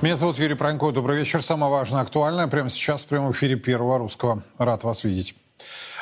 [0.00, 0.92] Меня зовут Юрий Пронько.
[0.92, 1.42] Добрый вечер.
[1.42, 4.44] Самое важное, актуальное прямо сейчас в прямом эфире Первого Русского.
[4.56, 5.34] Рад вас видеть.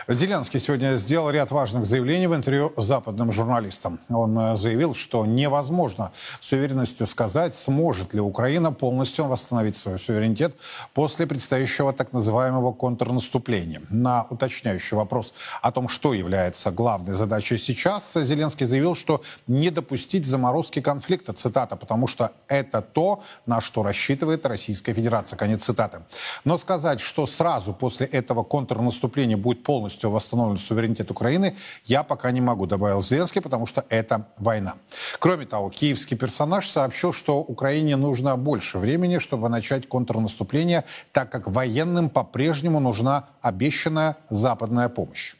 [0.08, 3.98] Зеленский сегодня сделал ряд важных заявлений в интервью западным журналистам.
[4.08, 10.54] Он э, заявил, что невозможно с уверенностью сказать, сможет ли Украина полностью восстановить свой суверенитет
[10.94, 13.82] после предстоящего так называемого контрнаступления.
[13.90, 20.24] На уточняющий вопрос о том, что является главной задачей сейчас, Зеленский заявил, что не допустить
[20.24, 26.02] заморозки конфликта, цитата, потому что это то, на что рассчитывает Российская Федерация, конец цитаты.
[26.44, 31.54] Но сказать, что сразу после этого контрнаступления будет полностью полностью восстановлен суверенитет Украины,
[31.86, 34.74] я пока не могу, добавил Зеленский, потому что это война.
[35.18, 41.48] Кроме того, киевский персонаж сообщил, что Украине нужно больше времени, чтобы начать контрнаступление, так как
[41.48, 45.36] военным по-прежнему нужна обещанная западная помощь.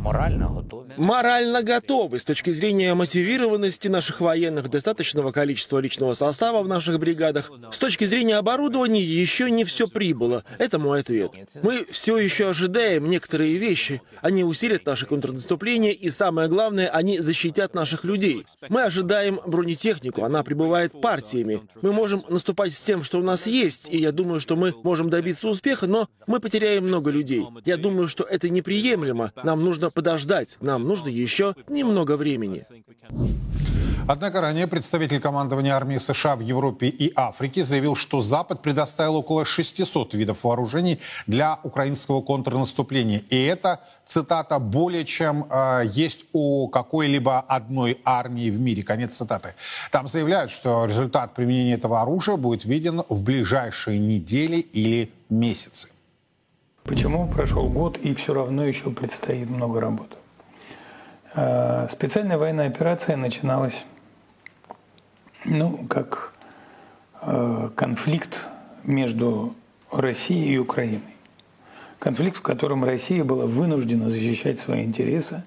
[0.00, 0.84] Морально готовы.
[0.96, 2.18] Морально готовы.
[2.18, 7.50] С точки зрения мотивированности наших военных, достаточного количества личного состава в наших бригадах.
[7.72, 10.44] С точки зрения оборудования еще не все прибыло.
[10.58, 11.32] Это мой ответ.
[11.62, 14.02] Мы все еще ожидаем некоторые вещи.
[14.20, 18.44] Они усилят наше контрнаступление и, самое главное, они защитят наших людей.
[18.68, 21.62] Мы ожидаем бронетехнику, она прибывает партиями.
[21.80, 25.08] Мы можем наступать с тем, что у нас есть, и я думаю, что мы можем
[25.08, 27.44] добиться успеха, но мы потеряем много людей.
[27.64, 29.32] Я думаю, что это неприемлемо.
[29.42, 32.64] Нам нам нужно подождать, нам нужно еще немного времени.
[34.08, 39.44] Однако ранее представитель командования армии США в Европе и Африке заявил, что Запад предоставил около
[39.44, 40.98] 600 видов вооружений
[41.28, 43.22] для украинского контрнаступления.
[43.30, 48.82] И это, цитата, более чем э, есть у какой-либо одной армии в мире.
[48.82, 49.54] Конец цитаты.
[49.92, 55.93] Там заявляют, что результат применения этого оружия будет виден в ближайшие недели или месяцы.
[56.84, 60.16] Почему прошел год и все равно еще предстоит много работы?
[61.34, 63.86] Э, специальная военная операция начиналась,
[65.46, 66.34] ну, как
[67.22, 68.48] э, конфликт
[68.82, 69.54] между
[69.90, 71.00] Россией и Украиной.
[71.98, 75.42] Конфликт, в котором Россия была вынуждена защищать свои интересы,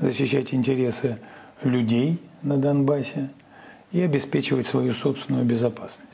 [0.00, 1.20] защищать интересы
[1.62, 3.30] людей на Донбассе
[3.92, 6.13] и обеспечивать свою собственную безопасность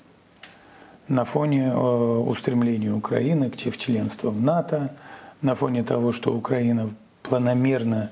[1.10, 4.94] на фоне э, устремления Украины к членству в НАТО,
[5.42, 6.90] на фоне того, что Украина
[7.24, 8.10] планомерно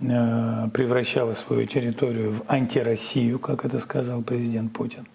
[0.00, 5.06] э, превращала свою территорию в антироссию, как это сказал президент Путин.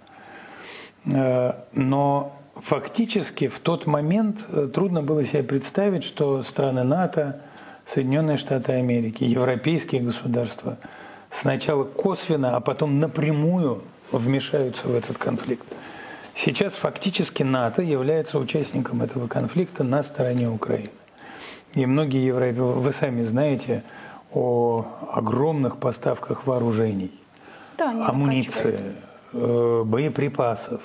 [1.06, 7.42] Э, но фактически в тот момент трудно было себе представить, что страны НАТО,
[7.86, 10.78] Соединенные Штаты Америки, европейские государства
[11.30, 15.66] сначала косвенно, а потом напрямую вмешаются в этот конфликт.
[16.36, 20.90] Сейчас фактически НАТО является участником этого конфликта на стороне Украины.
[21.76, 23.84] И многие европейцы, вы сами знаете
[24.32, 27.12] о огромных поставках вооружений,
[27.78, 28.80] да, амуниции,
[29.32, 30.82] э, боеприпасов,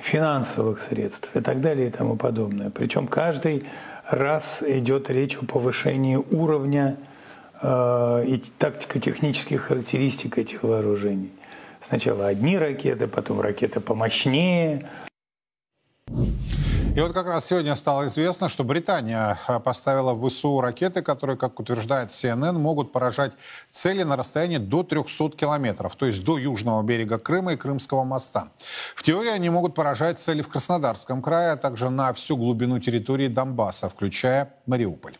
[0.00, 2.70] финансовых средств и так далее и тому подобное.
[2.70, 3.64] Причем каждый
[4.08, 6.96] раз идет речь о повышении уровня
[7.62, 11.30] э, и тактико-технических характеристик этих вооружений.
[11.86, 14.88] Сначала одни ракеты, потом ракеты помощнее.
[16.96, 21.36] И вот как раз сегодня стало известно, что Британия а, поставила в ВСУ ракеты, которые,
[21.36, 23.32] как утверждает CNN, могут поражать
[23.72, 28.50] цели на расстоянии до 300 километров, то есть до южного берега Крыма и Крымского моста.
[28.94, 33.26] В теории они могут поражать цели в Краснодарском крае, а также на всю глубину территории
[33.26, 35.16] Донбасса, включая Мариуполь.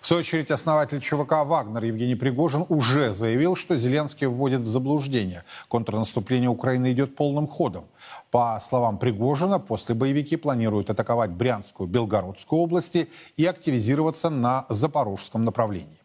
[0.00, 5.44] В свою очередь, основатель ЧВК «Вагнер» Евгений Пригожин уже заявил, что Зеленский вводит в заблуждение.
[5.68, 7.84] Контрнаступление Украины идет полным ходом.
[8.30, 15.98] По словам Пригожина, после боевики планируют атаковать Брянскую, Белгородскую области и активизироваться на Запорожском направлении.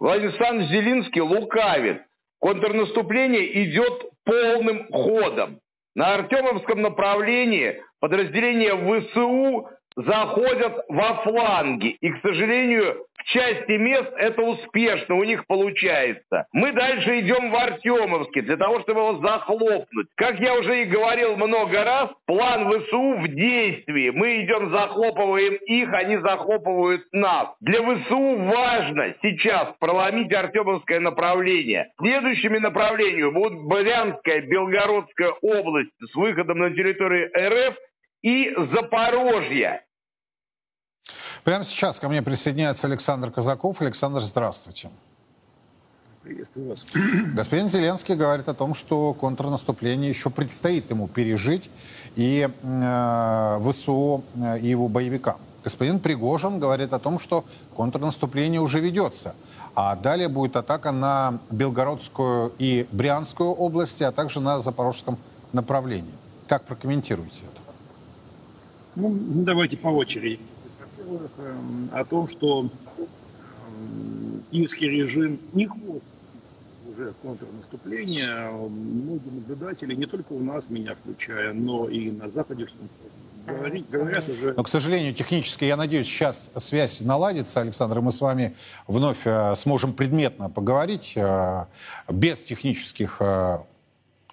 [0.00, 2.02] Александрович Зеленский лукавит.
[2.38, 5.60] Контрнаступление идет полным ходом.
[5.94, 11.96] На Артемовском направлении подразделения ВСУ заходят во фланги.
[12.00, 16.46] И, к сожалению, в части мест это успешно у них получается.
[16.52, 20.06] Мы дальше идем в Артемовске для того, чтобы его захлопнуть.
[20.16, 24.10] Как я уже и говорил много раз, план ВСУ в действии.
[24.10, 27.48] Мы идем, захлопываем их, они захлопывают нас.
[27.60, 31.88] Для ВСУ важно сейчас проломить Артемовское направление.
[31.98, 37.76] Следующими направлениями будут Брянская, Белгородская область с выходом на территорию РФ
[38.22, 39.82] и Запорожье.
[41.46, 43.80] Прямо сейчас ко мне присоединяется Александр Казаков.
[43.80, 44.90] Александр, здравствуйте.
[46.24, 46.84] Приветствую вас.
[47.36, 51.70] Господин Зеленский говорит о том, что контрнаступление еще предстоит ему пережить
[52.16, 55.36] и э, ВСУ, э, и его боевикам.
[55.62, 57.44] Господин Пригожин говорит о том, что
[57.76, 59.36] контрнаступление уже ведется.
[59.76, 65.16] А далее будет атака на Белгородскую и Брянскую области, а также на Запорожском
[65.52, 66.10] направлении.
[66.48, 67.62] Как прокомментируете это?
[68.96, 69.14] Ну,
[69.44, 70.40] давайте по очереди.
[71.06, 72.68] Во-первых, эм, о том, что
[72.98, 76.02] эм, киевский режим не хочет
[76.88, 78.50] уже контрнаступления.
[78.50, 82.66] Многие наблюдатели, не только у нас, меня включая, но и на Западе,
[83.46, 84.54] говорить, говорят уже...
[84.54, 88.56] Но, к сожалению, технически, я надеюсь, сейчас связь наладится, Александр, и мы с вами
[88.88, 91.66] вновь э, сможем предметно поговорить, э,
[92.08, 93.58] без технических э,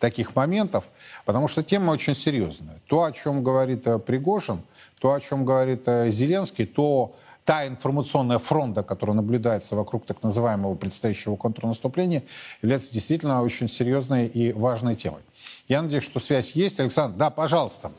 [0.03, 0.91] таких моментов,
[1.23, 2.77] потому что тема очень серьезная.
[2.87, 4.61] То, о чем говорит э, Пригожин,
[4.99, 7.15] то, о чем говорит э, Зеленский, то
[7.45, 12.23] та информационная фронта, которая наблюдается вокруг так называемого предстоящего контрнаступления,
[12.61, 15.21] является действительно очень серьезной и важной темой.
[15.69, 16.81] Я надеюсь, что связь есть.
[16.81, 17.89] Александр, да, пожалуйста.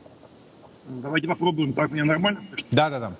[0.87, 1.73] Давайте попробуем.
[1.73, 2.41] Так меня нормально?
[2.69, 3.11] Да, да, да.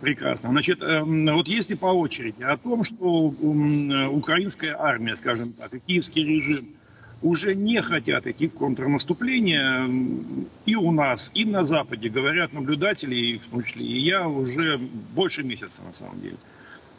[0.00, 0.50] Прекрасно.
[0.50, 3.34] Значит, эм, вот если по очереди о том, что
[4.12, 6.83] украинская армия, скажем так, и киевский режим
[7.22, 9.88] уже не хотят идти в контрнаступление,
[10.66, 14.78] и у нас, и на Западе, говорят наблюдатели, в том числе и я, уже
[15.14, 16.36] больше месяца на самом деле.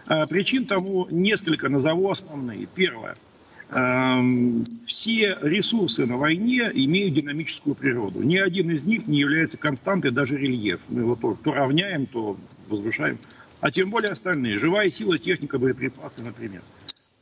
[0.08, 2.68] А причин тому несколько назову основные.
[2.76, 3.16] Первое–
[3.72, 8.22] Эм, все ресурсы на войне имеют динамическую природу.
[8.22, 10.80] Ни один из них не является константой, даже рельеф.
[10.88, 12.38] Мы его то, то равняем, то
[12.70, 13.18] возвышаем.
[13.62, 14.60] А тем более остальные.
[14.60, 16.62] Живая сила, техника, боеприпасы, например.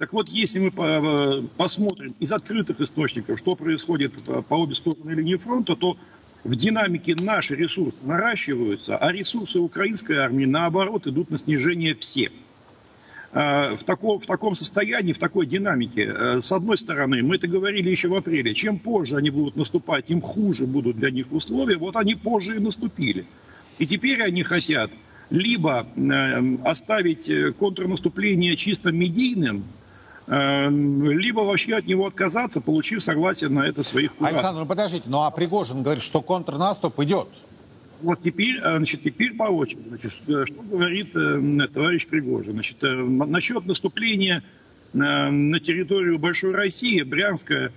[0.03, 4.11] Так вот, если мы э, посмотрим из открытых источников, что происходит
[4.49, 5.95] по обе стороны линии фронта, то
[6.43, 12.33] в динамике наши ресурсы наращиваются, а ресурсы украинской армии, наоборот, идут на снижение всех.
[13.31, 16.03] Э, в таком, в таком состоянии, в такой динамике.
[16.03, 20.07] Э, с одной стороны, мы это говорили еще в апреле, чем позже они будут наступать,
[20.07, 21.77] тем хуже будут для них условия.
[21.77, 23.25] Вот они позже и наступили.
[23.79, 24.91] И теперь они хотят
[25.29, 29.63] либо э, оставить контрнаступление чисто медийным,
[30.27, 34.37] либо вообще от него отказаться, получив согласие на это своих кураторов.
[34.37, 37.27] Александр, ну подождите, ну а Пригожин говорит, что контрнаступ идет.
[38.03, 39.87] Вот теперь, э, значит, теперь по очереди.
[39.87, 42.53] Значит, что говорит э, товарищ Пригожин?
[42.53, 44.43] Значит, э, насчет наступления
[44.93, 47.71] э, на территорию Большой России, Брянская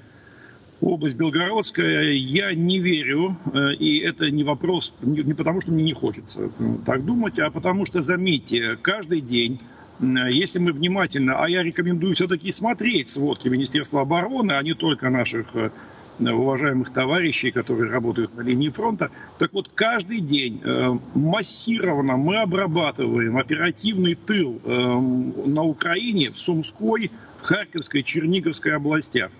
[0.80, 3.36] область, Белгородская, я не верю.
[3.52, 6.52] Э, и это не вопрос, не, не потому что мне не хочется
[6.84, 9.60] так думать, а потому что, заметьте, каждый день
[10.00, 15.54] если мы внимательно, а я рекомендую все-таки смотреть сводки Министерства обороны, а не только наших
[15.54, 15.70] э,
[16.18, 19.10] уважаемых товарищей, которые работают на линии фронта.
[19.38, 27.10] Так вот, каждый день э, массированно мы обрабатываем оперативный тыл э, на Украине, в Сумской,
[27.42, 29.30] Харьковской, Черниговской областях.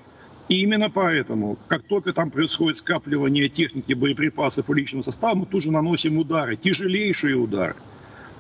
[0.48, 5.62] И именно поэтому, как только там происходит скапливание техники, боеприпасов и личного состава, мы тут
[5.62, 7.74] же наносим удары, тяжелейшие удары.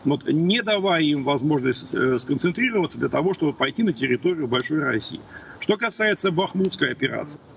[0.06, 5.20] Вот, не давая им возможность э, сконцентрироваться для того, чтобы пойти на территорию Большой России.
[5.60, 7.40] Что касается Бахмутской операции–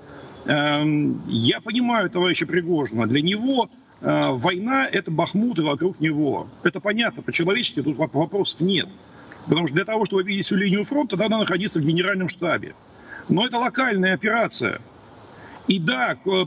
[0.46, 3.08] Эм, я понимаю товарища Пригожина.
[3.08, 3.70] Для него
[4.02, 6.48] э, война– это Бахмут и вокруг него.
[6.64, 8.88] Это понятно, по-человечески тут вопросов нет.
[9.46, 12.74] Потому что для того, чтобы видеть всю линию фронта, надо находиться в генеральном штабе.
[13.28, 14.82] Но это локальная операция.
[15.70, 16.46] И да, э,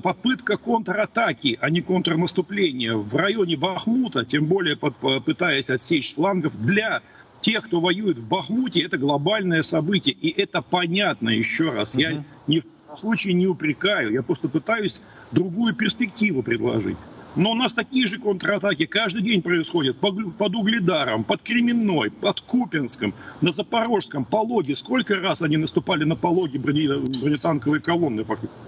[0.00, 7.02] попытка контратаки, а не контрнаступления в районе Бахмута, тем более пытаясь отсечь флангов, для
[7.40, 10.12] тех, кто воюет в Бахмуте, это глобальное событие.
[10.12, 11.94] И это понятно, еще раз.
[11.94, 16.98] Я ни в коем случае не упрекаю, я просто пытаюсь другую перспективу предложить.
[17.36, 23.12] Но у нас такие же контратаки каждый день происходят под Угледаром, под Кременной, под Купинском,
[23.40, 24.76] на Запорожском, Пологе.
[24.76, 28.24] Сколько раз они наступали на Пологе бронетанковые колонны?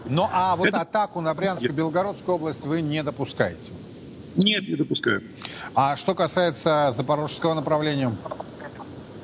[0.09, 0.81] Ну а вот Это...
[0.81, 3.71] атаку на Брянскую, Белгородскую область вы не допускаете?
[4.35, 5.23] Нет, не допускаю.
[5.75, 8.13] А что касается запорожского направления?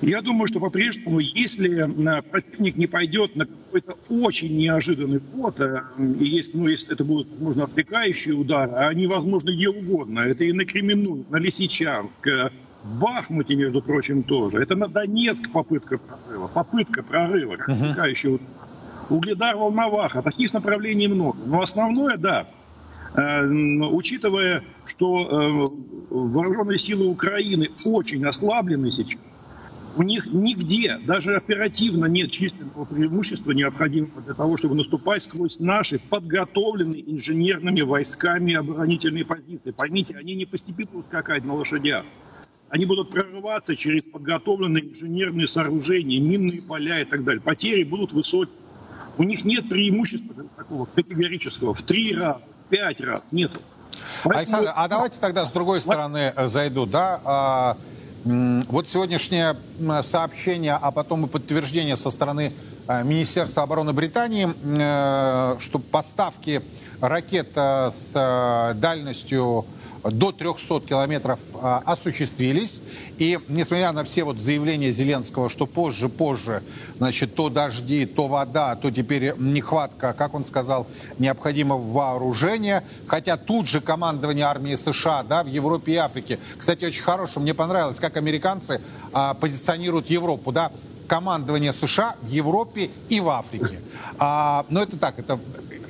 [0.03, 5.81] Я думаю, что по-прежнему, если э, противник не пойдет на какой-то очень неожиданный ход, э,
[6.19, 10.43] и есть, ну, если это будут, возможно, отвлекающие удары, а они, возможно, где угодно, это
[10.43, 12.51] и на Кременную, на Лисичанск, э,
[12.83, 14.61] в Бахмуте, между прочим, тоже.
[14.61, 18.49] Это на Донецк попытка прорыва, попытка прорыва, как отвлекающий удар.
[19.09, 21.39] Угледар, Волноваха, таких направлений много.
[21.47, 22.47] Но основное, да,
[23.15, 25.67] учитывая, что
[26.09, 29.21] вооруженные силы Украины очень ослаблены сейчас,
[29.97, 35.99] у них нигде, даже оперативно нет численного преимущества, необходимого для того, чтобы наступать сквозь наши
[35.99, 39.71] подготовленные инженерными войсками оборонительные позиции.
[39.71, 42.05] Поймите, они не постепенно будут скакать на лошадях.
[42.71, 47.43] Они будут прорываться через подготовленные инженерные сооружения, минные поля и так далее.
[47.43, 48.55] Потери будут высокие.
[49.19, 51.75] У них нет преимущества такого категорического.
[51.75, 53.33] В три раза, в пять раз.
[53.33, 53.53] Нет.
[54.25, 54.39] Поэтому...
[54.39, 56.87] Александр, а давайте тогда с другой стороны э, зайду.
[56.87, 57.77] Да?
[58.25, 59.57] Вот сегодняшнее
[60.03, 62.53] сообщение, а потом и подтверждение со стороны
[62.87, 66.63] э, Министерства обороны Британии, э, что поставки
[67.01, 69.67] ракет с дальностью
[70.05, 72.83] до 300 километров а, осуществились.
[73.19, 76.63] И несмотря на все вот заявления Зеленского, что позже, позже,
[76.99, 80.87] значит, то дожди, то вода, то теперь нехватка, как он сказал,
[81.19, 82.85] необходимого вооружения.
[83.07, 86.39] Хотя тут же командование армии США да, в Европе и Африке.
[86.57, 88.81] Кстати, очень хорошо, мне понравилось, как американцы
[89.13, 90.53] а, позиционируют Европу.
[90.53, 90.73] Да,
[91.07, 93.81] командование США в Европе и в Африке.
[94.19, 95.39] А, но это так, это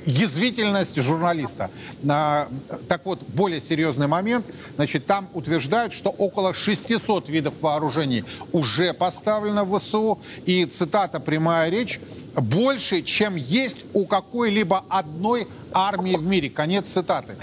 [0.05, 1.69] язвительность журналиста.
[2.05, 4.45] Так вот, более серьезный момент.
[4.75, 10.19] Значит, там утверждают, что около 600 видов вооружений уже поставлено в ВСУ.
[10.45, 11.99] И цитата, прямая речь,
[12.35, 16.49] больше, чем есть у какой-либо одной армии в мире.
[16.49, 17.35] Конец цитаты.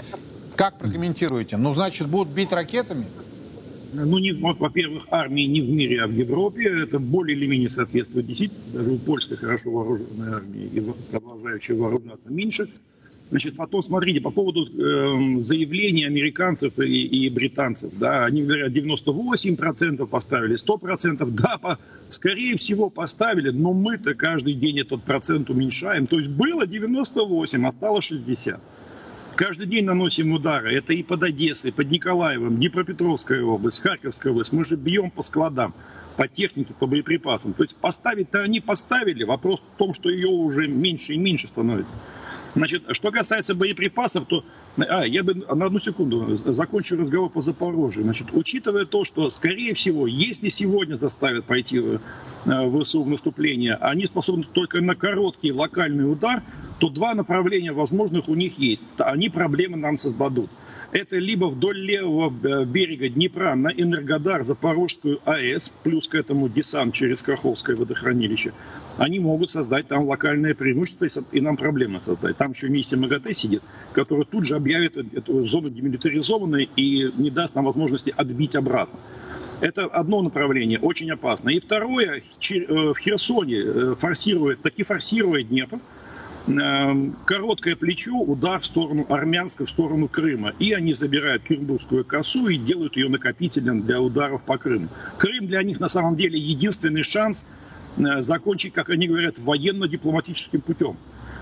[0.55, 1.57] Как прокомментируете?
[1.57, 3.05] Ну, значит, будут бить ракетами?
[3.93, 6.83] Ну, не, во-первых, армии не в мире, а в Европе.
[6.83, 8.61] Это более или менее соответствует действительно.
[8.73, 10.81] Даже у польской хорошо вооруженной армии и
[11.11, 12.67] продолжающей вооружаться меньше.
[13.31, 20.05] Значит, потом смотрите, по поводу э, заявлений американцев и, и британцев, да, они говорят, 98%
[20.05, 21.79] поставили, 100%, да, по,
[22.09, 26.07] скорее всего поставили, но мы-то каждый день этот процент уменьшаем.
[26.07, 28.59] То есть было 98, а стало 60.
[29.35, 30.75] Каждый день наносим удары.
[30.75, 34.51] Это и под Одессой, под Николаевым, Днепропетровская область, Харьковская область.
[34.51, 35.73] Мы же бьем по складам,
[36.17, 37.53] по технике, по боеприпасам.
[37.53, 39.23] То есть поставить-то они поставили.
[39.23, 41.93] Вопрос в том, что ее уже меньше и меньше становится.
[42.55, 44.43] Значит, что касается боеприпасов, то...
[44.77, 48.03] А, я бы на одну секунду закончу разговор по Запорожью.
[48.03, 51.99] Значит, учитывая то, что, скорее всего, если сегодня заставят пойти в
[52.45, 56.43] э, ВСУ в наступление, они способны только на короткий локальный удар,
[56.81, 58.83] то два направления возможных у них есть.
[58.97, 60.49] Они проблемы нам создадут.
[60.91, 66.95] Это либо вдоль левого э, берега Днепра на Энергодар, Запорожскую АЭС, плюс к этому десант
[66.95, 68.53] через Каховское водохранилище.
[68.97, 72.35] Они могут создать там локальное преимущество и нам проблемы создать.
[72.37, 73.61] Там еще миссия МАГАТЭ сидит,
[73.93, 78.99] которая тут же объявит эту зону демилитаризованной и не даст нам возможности отбить обратно.
[79.59, 81.51] Это одно направление, очень опасно.
[81.51, 85.79] И второе, э, в Херсоне э, форсирует, таки форсирует Днепр,
[86.45, 90.53] короткое плечо, удар в сторону армянской, в сторону Крыма.
[90.59, 94.87] И они забирают Кирбургскую косу и делают ее накопителем для ударов по Крыму.
[95.17, 97.45] Крым для них на самом деле единственный шанс
[97.97, 100.97] э, закончить, как они говорят, военно-дипломатическим путем.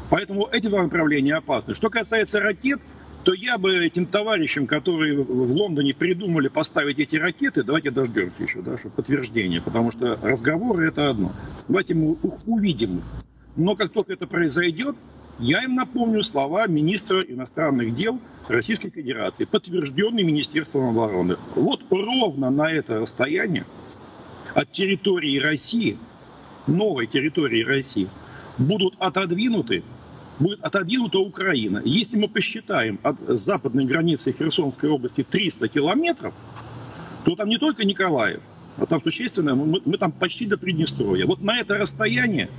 [0.10, 1.75] Поэтому эти два направления опасны.
[1.75, 2.79] Что касается ракет,
[3.24, 8.62] то я бы этим товарищам, которые в Лондоне придумали поставить эти ракеты, давайте дождемся еще,
[8.62, 11.32] да, чтобы подтверждение, потому что разговоры это одно.
[11.68, 13.01] Давайте мы увидим
[13.56, 14.96] но как только это произойдет,
[15.39, 21.38] я им напомню слова министра иностранных дел Российской Федерации, подтвержденные Министерством обороны.
[21.56, 23.65] Вот ровно на это расстояние
[24.53, 25.98] от территории России,
[26.68, 28.10] новой территории России,
[28.58, 29.84] будут отодвинуты,
[30.39, 31.82] будет отодвинута Украина.
[31.86, 36.34] Если мы посчитаем от западной границы Херсонской области 300 километров,
[37.24, 38.41] то там не только Николаев,
[38.77, 41.25] а там существенно, мы, мы там почти до Приднестровья.
[41.25, 42.50] Вот на это расстояние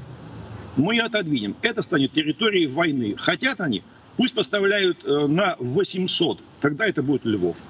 [0.77, 1.57] мы ее отодвинем.
[1.63, 3.17] Это станет территорией войны.
[3.17, 3.83] Хотят они,
[4.17, 7.63] пусть поставляют э, на 800, тогда это будет Львов.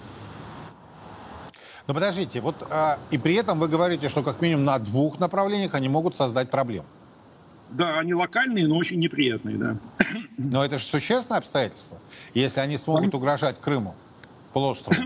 [1.87, 5.75] Но подождите, вот а, и при этом вы говорите, что как минимум на двух направлениях
[5.75, 6.87] они могут создать проблему.
[7.71, 9.81] Да, они локальные, но очень неприятные, да.
[10.39, 11.99] Но это же существенное обстоятельство,
[12.35, 13.95] если они смогут угрожать Крыму,
[14.53, 15.01] полуострову.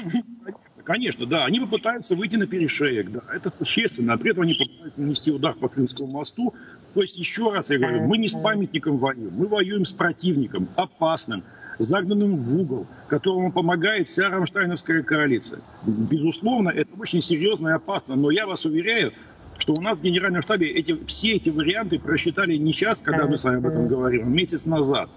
[0.85, 1.47] Конечно, да.
[1.47, 3.21] Они попытаются выйти на перешеек, да.
[3.35, 4.13] Это существенно.
[4.13, 6.55] А при этом они попытаются нанести удар по Крымскому мосту.
[6.95, 10.69] То есть, еще раз я говорю, мы не с памятником воюем, мы воюем с противником,
[10.77, 11.43] опасным,
[11.79, 15.61] загнанным в угол, которому помогает вся рамштайновская коалиция.
[15.85, 18.15] Безусловно, это очень серьезно и опасно.
[18.15, 19.13] Но я вас уверяю,
[19.59, 23.37] что у нас в Генеральном штабе эти, все эти варианты просчитали не сейчас, когда мы
[23.37, 25.11] с вами об этом говорим, а месяц назад.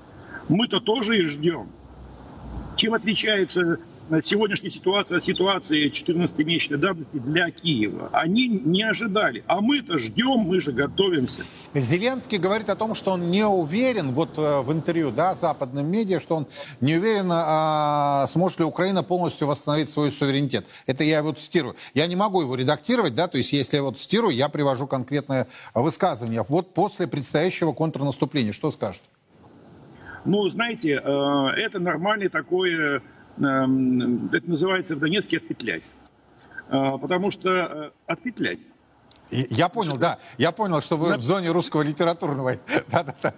[0.50, 1.67] Мы-то тоже и ждем.
[2.75, 3.79] Чем отличается
[4.24, 8.10] сегодняшняя ситуация, ситуации 14-месячной давности для Киева.
[8.14, 9.44] Они не ожидали.
[9.48, 11.44] А мы-то ждем, мы же готовимся.
[11.74, 16.20] Зеленский говорит о том, что он не уверен, вот э, в интервью да, западным медиа,
[16.20, 16.48] что он
[16.82, 20.66] не уверен, а, сможет ли Украина полностью восстановить свой суверенитет.
[20.86, 21.76] Это я вот цитирую.
[21.94, 25.48] Я не могу его редактировать, да, то есть если я вот цитирую, я привожу конкретное
[25.74, 26.46] высказывание.
[26.48, 29.02] Вот после предстоящего контрнаступления, что скажет?
[30.26, 33.02] Ну, знаете, э, это нормальный такой
[33.38, 35.84] это называется в Донецке отпетлять.
[36.70, 38.60] А, потому что э, отпетлять.
[39.29, 40.20] Я понял, да.
[40.38, 41.17] Я понял, что вы на...
[41.17, 42.58] в зоне русского литературного.
[42.91, 43.34] Да-да-да.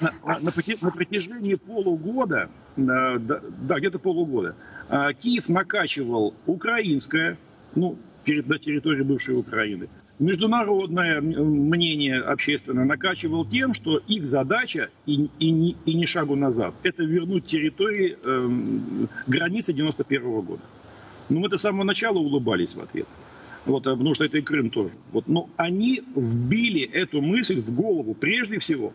[0.00, 2.82] На, на, на протяжении полугода, э,
[3.18, 4.54] да, да где-то полугода,
[4.88, 7.38] э, Киев накачивал украинское,
[7.74, 15.76] ну, на территории бывшей Украины, международное мнение общественное накачивал тем, что их задача и, и,
[15.84, 18.50] и не шагу назад, это вернуть территории э,
[19.26, 20.62] границы 91 -го года.
[21.28, 23.06] Ну, мы до самого начала улыбались в ответ.
[23.66, 24.90] Вот, э, потому что это и Крым тоже.
[25.12, 28.92] Вот, но они вбили эту мысль в голову прежде всего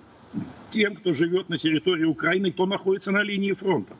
[0.69, 3.93] тем, кто живет на территории Украины, кто находится на линии фронта.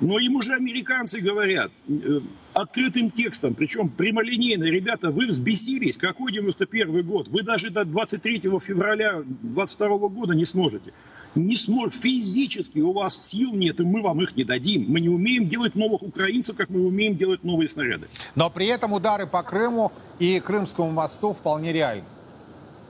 [0.00, 2.20] Но им уже американцы говорят э,
[2.52, 7.28] открытым текстом, причем прямолинейно, ребята, вы взбесились, какой 91 год?
[7.28, 10.92] Вы даже до 23 февраля 22 года не сможете.
[11.34, 14.86] Не сможете, физически у вас сил нет, и мы вам их не дадим.
[14.88, 18.08] Мы не умеем делать новых украинцев, как мы умеем делать новые снаряды.
[18.34, 22.04] Но при этом удары по Крыму и Крымскому мосту вполне реальны.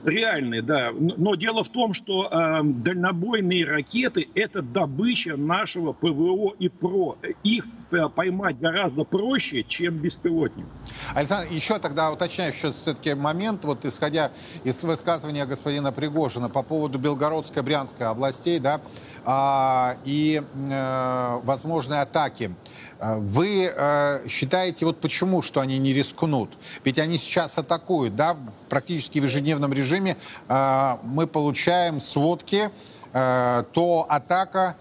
[0.05, 0.91] Реальные, да.
[0.93, 7.17] Но дело в том, что э, дальнобойные ракеты– это добыча нашего ПВО и ПРО.
[7.43, 7.65] Их
[8.13, 10.65] поймать гораздо проще, чем беспилотник.
[11.13, 14.31] Александр, еще тогда уточняющий все-таки момент, вот исходя
[14.63, 18.81] из высказывания господина Пригожина по поводу Белгородской, Брянской областей, да,
[19.23, 22.53] а, и э, возможной атаки.
[22.99, 26.51] А, вы э, считаете, вот почему, что они не рискнут?
[26.83, 28.37] Ведь они сейчас атакуют, да,
[28.69, 32.69] практически в ежедневном режиме э, мы получаем сводки,
[33.13, 34.75] то атака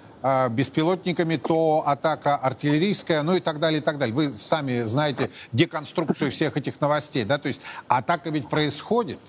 [0.50, 4.12] беспилотниками, то атака артиллерийская, ну и так далее, и так далее.
[4.12, 9.20] Вы сами знаете деконструкцию всех этих новостей, да, то есть атака ведь происходит.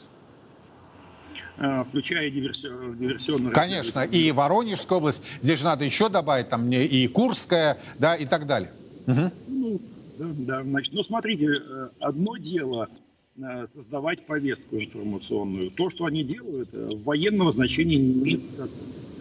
[1.58, 3.54] Э, включая диверсионную...
[3.54, 8.46] Конечно, и Воронежская область, здесь же надо еще добавить, там и Курская, да, и так
[8.46, 8.72] далее.
[9.08, 9.32] Угу.
[9.48, 9.82] Ну,
[10.18, 12.89] да, да, значит, ну смотрите, э, одно дело
[13.38, 15.70] э, создавать повестку информационную.
[15.78, 16.70] То, что они делают,
[17.06, 18.41] военного значения не имеет.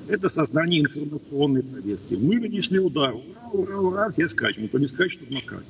[0.09, 2.15] Это создание информационной повестки.
[2.15, 3.15] Мы нанесли удар.
[3.15, 4.67] Ура, ура, ура, все скачем.
[4.69, 5.65] Кто не скачет, тот наскачет.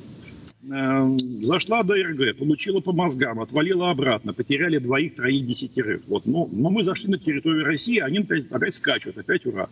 [0.70, 6.03] Эм, зашла до РГ, получила по мозгам, отвалила обратно, потеряли двоих, троих, десятерых.
[6.07, 9.68] Вот, но, но мы зашли на территорию России, они опять, опять скачут, опять ура.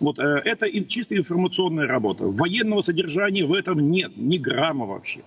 [0.00, 2.24] Вот э, это чисто информационная работа.
[2.24, 5.20] Военного содержания в этом нет, ни грамма вообще.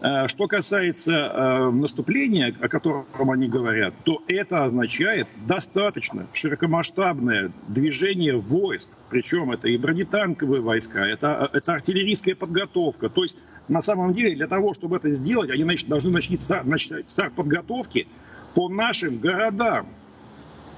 [0.00, 8.36] Э, что касается э, наступления, о котором они говорят, то это означает достаточно широкомасштабное движение
[8.36, 13.08] войск, причем это и бронетанковые войска, это, это артиллерийская подготовка.
[13.08, 13.36] То есть
[13.68, 18.06] на самом деле для того, чтобы это сделать, они значит, должны начать с подготовки
[18.54, 19.88] по нашим городам.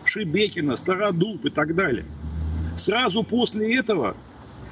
[0.05, 2.07] Шебекино, Стародуб и так далее.
[2.77, 4.17] Сразу после этого,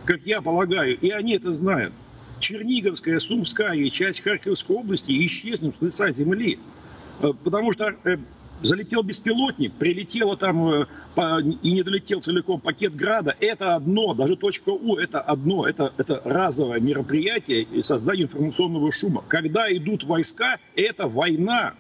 [0.05, 1.93] как я полагаю, и они это знают,
[2.41, 6.59] Черниговская, Сумская и часть Харьковской области исчезнут с лица земли.
[7.21, 8.17] Э, потому что э,
[8.63, 10.87] залетел беспилотник, прилетело там э,
[11.63, 16.21] и не долетел целиком пакет Града, это одно, даже точка У, это одно, это, это
[16.25, 19.25] разовое мероприятие и создание информационного шума.
[19.29, 21.75] Когда идут войска, это война.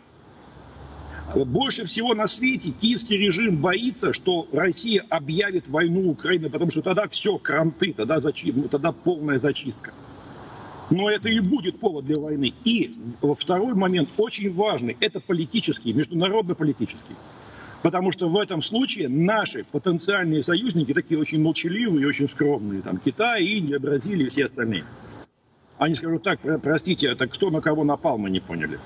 [1.34, 7.08] Больше всего на свете киевский режим боится, что Россия объявит войну Украине, потому что тогда
[7.08, 9.92] все, кранты, тогда, зачистка, ну, тогда полная зачистка.
[10.90, 12.54] Но это и будет повод для войны.
[12.64, 12.92] И
[13.36, 17.16] второй момент очень важный, это политический, международно-политический.
[17.82, 22.98] Потому что в этом случае наши потенциальные союзники, такие очень молчаливые и очень скромные, там
[22.98, 24.84] Китай, Индия, Бразилия и все остальные,
[25.78, 28.80] они скажут так, простите, это кто на кого напал, мы не поняли.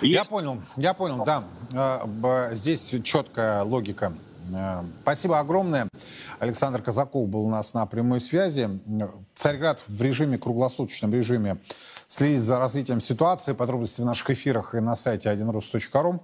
[0.00, 1.44] Я понял, я понял, да.
[1.72, 4.14] Э, здесь четкая логика
[5.02, 5.88] спасибо огромное.
[6.38, 8.68] Александр Казаков был у нас на прямой связи.
[9.34, 11.58] Царьград в режиме, круглосуточном режиме
[12.08, 13.52] следит за развитием ситуации.
[13.52, 16.20] Подробности в наших эфирах и на сайте 1rus.ru.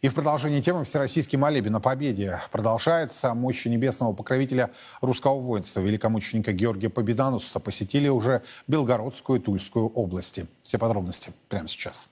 [0.00, 3.34] И в продолжении темы Всероссийский молебен о победе продолжается.
[3.34, 10.46] Мощи небесного покровителя русского воинства, великомученика Георгия Победоносца, посетили уже Белгородскую и Тульскую области.
[10.62, 12.10] Все подробности прямо сейчас.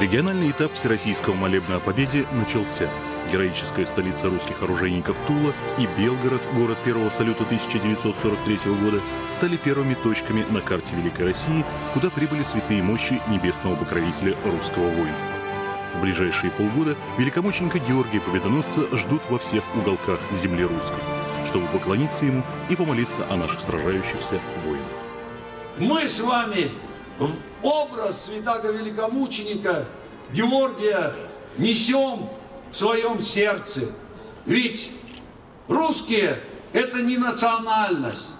[0.00, 2.88] Региональный этап Всероссийского молебна о победе начался.
[3.30, 10.46] Героическая столица русских оружейников Тула и Белгород, город первого салюта 1943 года, стали первыми точками
[10.48, 15.30] на карте Великой России, куда прибыли святые мощи небесного покровителя русского воинства.
[15.94, 21.02] В ближайшие полгода великомученика Георгия Победоносца ждут во всех уголках земли русской,
[21.44, 24.88] чтобы поклониться ему и помолиться о наших сражающихся воинах.
[25.76, 26.70] Мы с вами
[27.62, 29.86] образ святого великомученика
[30.32, 31.14] Георгия
[31.58, 32.28] несем
[32.70, 33.92] в своем сердце.
[34.46, 34.90] Ведь
[35.68, 36.40] русские–
[36.72, 38.30] это не национальность,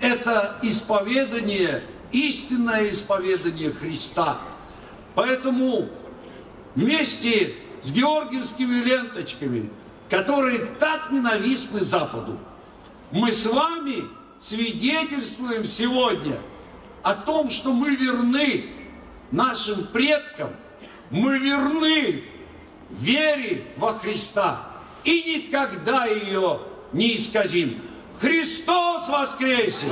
[0.00, 4.38] это исповедание, истинное исповедание Христа.
[5.14, 5.88] Поэтому
[6.74, 9.70] вместе с георгиевскими ленточками,
[10.08, 12.38] которые так ненавистны Западу,
[13.10, 14.04] мы с вами
[14.38, 16.38] свидетельствуем сегодня
[17.02, 18.66] о том, что мы верны
[19.30, 20.50] нашим предкам,
[21.10, 22.24] мы верны
[22.90, 24.68] вере во Христа
[25.04, 26.60] и никогда ее
[26.92, 27.76] не исказим.
[28.20, 29.86] Христос воскресе!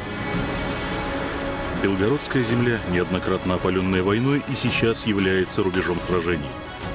[1.83, 6.49] Белгородская земля, неоднократно опаленная войной, и сейчас является рубежом сражений.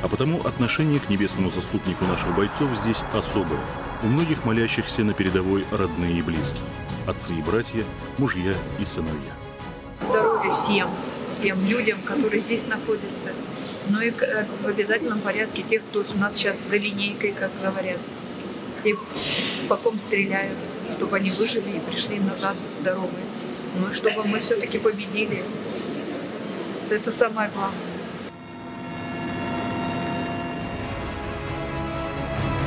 [0.04, 3.62] А потому отношение к небесному заступнику наших бойцов здесь особое.
[4.04, 6.64] У многих молящихся на передовой родные и близкие.
[7.08, 7.84] Отцы и братья,
[8.18, 9.41] мужья и сыновья.
[10.42, 10.90] Здоровья всем,
[11.36, 13.30] всем людям, которые здесь находятся.
[13.90, 18.00] Ну и э, в обязательном порядке тех, кто у нас сейчас за линейкой, как говорят.
[18.84, 18.96] Те,
[19.70, 20.58] по ком стреляют,
[20.98, 23.24] чтобы они выжили и пришли назад здоровые.
[23.80, 25.44] Ну и чтобы мы все-таки победили.
[26.90, 27.91] Это самое главное.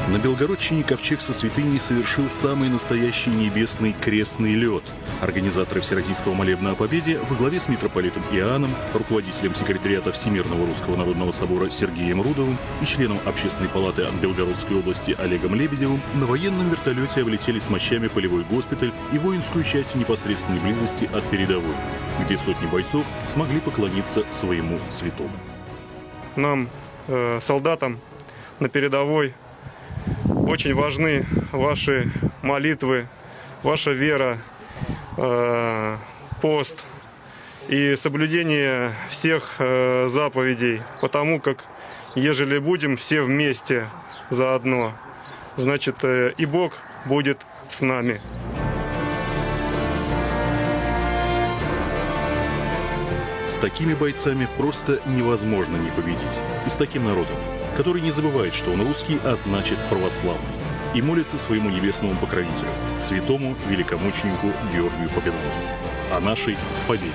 [0.06, 4.82] На Белгородчине ковчег со святыней совершил самый настоящий небесный крестный лед.
[5.22, 11.30] Организаторы Всероссийского молебна о победе во главе с митрополитом Иоанном, руководителем секретариата Всемирного Русского Народного
[11.30, 17.22] Собора Сергеем Рудовым и членом Общественной палаты от Белгородской области Олегом Лебедевым на военном вертолете
[17.22, 21.74] облетели с мощами полевой госпиталь и воинскую часть в непосредственной близости от передовой,
[22.22, 25.32] где сотни бойцов смогли поклониться своему святому.
[26.36, 26.68] Нам,
[27.08, 28.00] э, солдатам
[28.60, 29.32] на передовой,
[30.46, 32.10] очень важны ваши
[32.42, 33.06] молитвы,
[33.62, 34.38] ваша вера,
[35.16, 35.96] э,
[36.40, 36.84] пост
[37.68, 41.64] и соблюдение всех э, заповедей, потому как
[42.14, 43.86] ежели будем все вместе
[44.30, 44.92] заодно,
[45.56, 46.74] значит э, и Бог
[47.06, 48.20] будет с нами.
[53.46, 56.38] С такими бойцами просто невозможно не победить.
[56.66, 57.36] И с таким народом
[57.76, 60.44] который не забывает, что он русский, а значит православный,
[60.94, 62.68] и молится своему небесному покровителю,
[63.00, 65.60] святому великомученику Георгию Победоносцу,
[66.12, 66.56] о нашей
[66.86, 67.12] победе.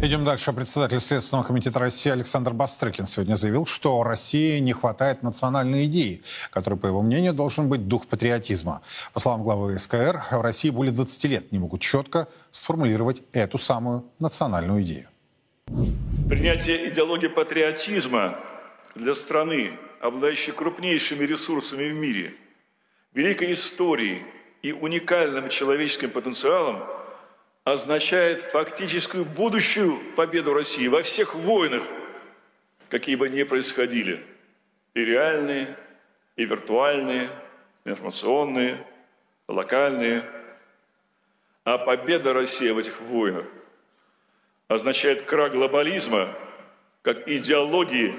[0.00, 0.52] Идем дальше.
[0.52, 6.78] Председатель Следственного комитета России Александр Бастрыкин сегодня заявил, что России не хватает национальной идеи, который,
[6.78, 8.82] по его мнению, должен быть дух патриотизма.
[9.12, 14.04] По словам главы СКР, в России более 20 лет не могут четко сформулировать эту самую
[14.20, 15.08] национальную идею.
[16.28, 18.38] Принятие идеологии патриотизма
[18.94, 22.34] для страны, обладающей крупнейшими ресурсами в мире,
[23.12, 24.22] великой историей
[24.62, 26.82] и уникальным человеческим потенциалом,
[27.64, 31.82] означает фактическую будущую победу России во всех войнах,
[32.90, 34.22] какие бы ни происходили,
[34.94, 35.76] и реальные,
[36.36, 37.30] и виртуальные,
[37.84, 38.86] информационные,
[39.48, 40.24] локальные.
[41.64, 43.44] А победа России в этих войнах
[44.68, 46.28] означает крах глобализма
[47.02, 48.14] как идеологии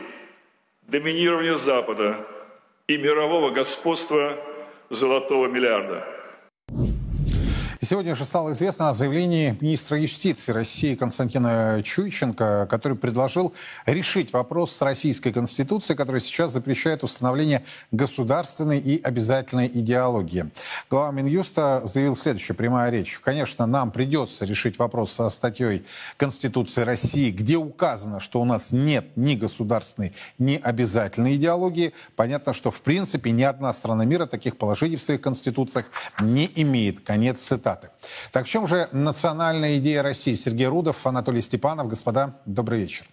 [0.81, 2.25] доминирования Запада
[2.88, 4.35] и мирового господства
[4.89, 6.18] золотого миллиарда.
[7.81, 13.53] И сегодня же стало известно о заявлении министра юстиции России Константина Чуйченко, который предложил
[13.85, 17.63] решить вопрос с российской конституцией, которая сейчас запрещает установление
[17.93, 20.49] государственной и обязательной идеологии.
[20.89, 23.17] Глава Минюста заявил следующее, прямая речь.
[23.19, 25.85] Конечно, нам придется решить вопрос со статьей
[26.17, 31.93] Конституции России, где указано, что у нас нет ни государственной, ни обязательной идеологии.
[32.17, 35.85] Понятно, что в принципе ни одна страна мира таких положений в своих конституциях
[36.19, 36.99] не имеет.
[36.99, 37.89] Конец цитаты цитаты.
[38.32, 40.36] Так в чем же национальная идея России?
[40.36, 41.88] Сергей Рудов, Анатолий Степанов.
[41.88, 43.05] Господа, добрый вечер.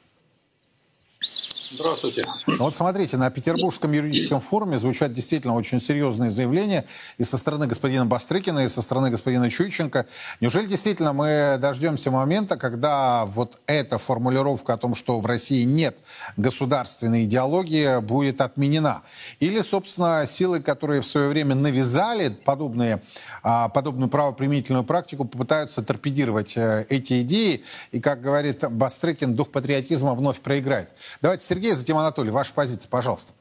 [1.71, 2.23] Здравствуйте.
[2.47, 6.87] Ну вот смотрите, на Петербургском юридическом форуме звучат действительно очень серьезные заявления
[7.19, 10.07] и со стороны господина Бастрыкина, и со стороны господина Чуйченко.
[10.41, 15.99] Неужели действительно мы дождемся момента, когда вот эта формулировка о том, что в России нет
[16.37, 19.03] государственной идеологии, будет отменена?
[19.41, 23.03] Или, собственно, силы, которые в свое время навязали подобные,
[23.43, 30.15] а, подобную правоприменительную практику, попытаются торпедировать э, эти идеи, и, как говорит Бастрыкин, дух патриотизма
[30.15, 30.91] вновь проиграет?
[31.21, 32.31] Давайте Сергей, затем Анатолий.
[32.31, 33.33] Ваша позиция, пожалуйста.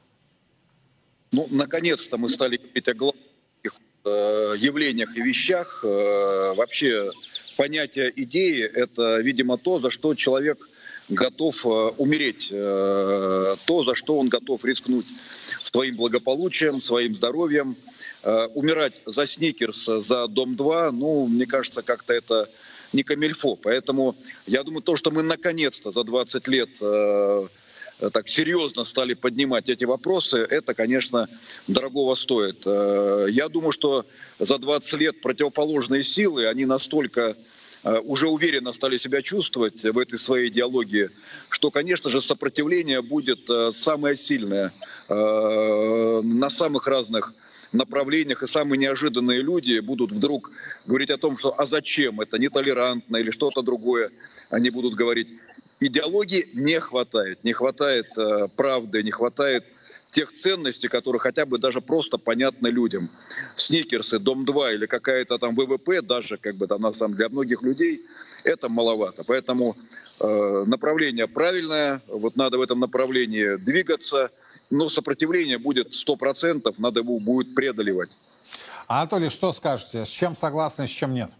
[1.32, 3.74] Ну, наконец-то мы стали говорить о главных
[4.06, 5.84] э, явлениях и вещах.
[5.84, 7.10] Э, вообще
[7.58, 10.66] понятие идеи– это, видимо, то, за что человек
[11.10, 15.06] готов э, умереть, то, за что он готов рискнуть
[15.62, 17.76] своим благополучием, своим здоровьем.
[18.54, 22.48] Умирать за сникерс, за Дом-2, ну, мне кажется, как-то это
[22.94, 23.56] не камельфо.
[23.56, 26.70] Поэтому я думаю, то, что мы наконец-то за 20 лет
[27.98, 31.28] так серьезно стали поднимать эти вопросы, это, конечно,
[31.66, 32.62] дорогого стоит.
[32.66, 34.04] Э, я думаю, что
[34.38, 37.36] за 20 лет противоположные силы, они настолько
[37.84, 41.10] э, уже уверенно стали себя чувствовать в этой своей идеологии,
[41.48, 44.72] что, конечно же, сопротивление будет самое сильное
[45.08, 47.32] на самых разных
[47.72, 50.50] направлениях, и самые неожиданные люди будут вдруг
[50.86, 54.10] говорить о том, что а зачем это, нетолерантно или что-то другое,
[54.50, 55.28] они будут говорить.
[55.80, 59.64] Идеологии не хватает, не хватает э, правды, не хватает
[60.10, 63.10] тех ценностей, которые хотя бы даже просто понятны людям.
[63.56, 68.00] Сникерсы, Дом-2 или какая-то там ВВП, даже как бы там на самом для многих людей
[68.42, 69.24] это маловато.
[69.24, 69.76] Поэтому
[70.18, 74.30] э, направление правильное, вот надо в этом направлении двигаться,
[74.70, 78.08] но сопротивление будет 100%, надо его будет преодолевать.
[78.86, 80.06] Анатолий, что скажете?
[80.06, 81.30] С чем согласны, с чем нет?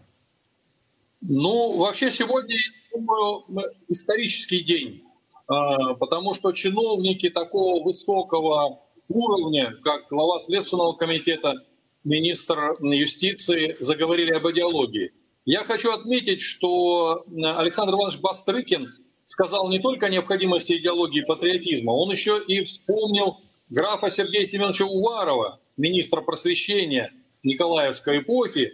[1.21, 3.43] Ну, вообще сегодня, я думаю,
[3.87, 5.01] исторический день,
[5.47, 11.55] а, потому что чиновники такого высокого уровня, как глава Следственного комитета,
[12.03, 15.11] министр юстиции, заговорили об идеологии.
[15.45, 17.25] Я хочу отметить, что
[17.55, 18.87] Александр Иванович Бастрыкин
[19.25, 23.37] сказал не только о необходимости идеологии патриотизма, он еще и вспомнил
[23.69, 27.11] графа Сергея Семеновича Уварова, министра просвещения
[27.43, 28.71] Николаевской эпохи,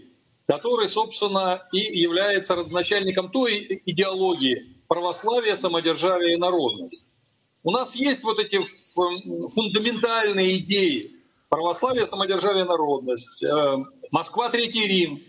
[0.54, 7.08] который, собственно, и является родоначальником той идеологии православия, самодержавия и народность.
[7.64, 8.62] У нас есть вот эти
[9.56, 11.16] фундаментальные идеи
[11.50, 13.78] православие, самодержавие, народность, э,
[14.12, 15.20] Москва, Третий Рим,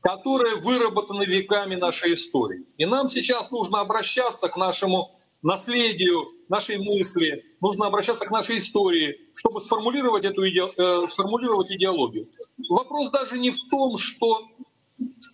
[0.00, 2.64] которые выработаны веками нашей истории.
[2.76, 9.16] И нам сейчас нужно обращаться к нашему наследию, нашей мысли, нужно обращаться к нашей истории,
[9.34, 10.62] чтобы сформулировать эту иде...
[10.76, 12.28] э, сформулировать идеологию.
[12.68, 14.42] Вопрос даже не в том, что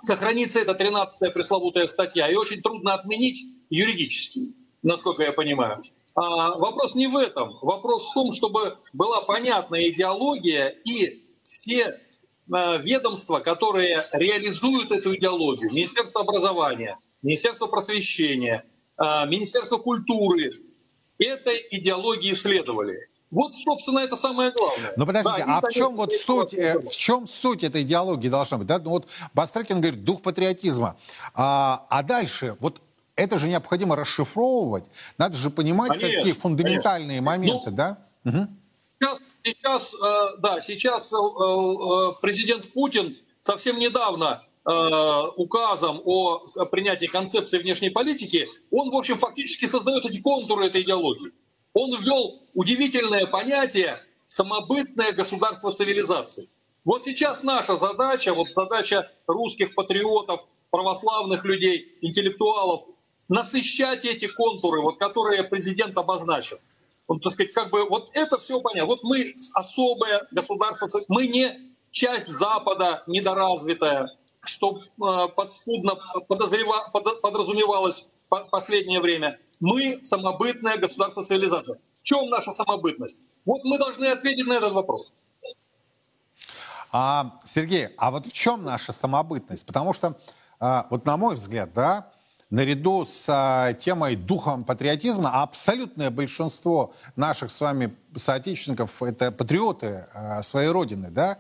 [0.00, 5.82] сохранится эта 13-я пресловутая статья, и очень трудно отменить юридически, насколько я понимаю.
[6.14, 7.58] А вопрос не в этом.
[7.62, 11.86] Вопрос в том, чтобы была понятная идеология и все
[12.52, 18.64] э, ведомства, которые реализуют эту идеологию, Министерство образования, Министерство просвещения,
[18.98, 20.52] э, Министерство культуры,
[21.24, 23.08] этой идеологии следовали.
[23.30, 24.92] Вот, собственно, это самое главное.
[24.96, 28.58] Ну, подождите, да, а в чем вот суть, э, в чем суть этой идеологии должна
[28.58, 28.66] быть?
[28.66, 28.80] Да?
[28.80, 30.96] Ну, вот Бастрыкин говорит, дух патриотизма.
[31.34, 32.80] А, а дальше, вот
[33.14, 34.86] это же необходимо расшифровывать.
[35.16, 37.38] Надо же понимать, конечно, какие фундаментальные конечно.
[37.38, 37.98] моменты, ну, да?
[38.24, 38.48] Угу.
[38.98, 47.58] Сейчас, сейчас, э, да, сейчас э, э, президент Путин совсем недавно указом о принятии концепции
[47.58, 51.32] внешней политики, он, в общем, фактически создает эти контуры этой идеологии.
[51.72, 56.48] Он ввел удивительное понятие самобытное государство цивилизации.
[56.84, 62.82] Вот сейчас наша задача, вот задача русских патриотов, православных людей, интеллектуалов,
[63.28, 66.58] насыщать эти контуры, вот, которые президент обозначил.
[67.06, 68.86] Вот, так сказать, как бы вот это все понятно.
[68.86, 74.08] Вот мы особое государство, мы не часть Запада недоразвитая,
[74.42, 75.96] что э, подспудно
[76.28, 79.38] подозрева, под, подразумевалось в последнее время.
[79.60, 81.78] Мы самобытное государство цивилизация.
[82.00, 83.22] В чем наша самобытность?
[83.44, 85.12] Вот мы должны ответить на этот вопрос.
[86.92, 89.66] А, Сергей, а вот в чем наша самобытность?
[89.66, 90.18] Потому что,
[90.58, 92.10] а, вот на мой взгляд, да,
[92.48, 100.42] наряду с а, темой духом патриотизма, абсолютное большинство наших с вами соотечественников это патриоты а,
[100.42, 101.38] своей родины, да,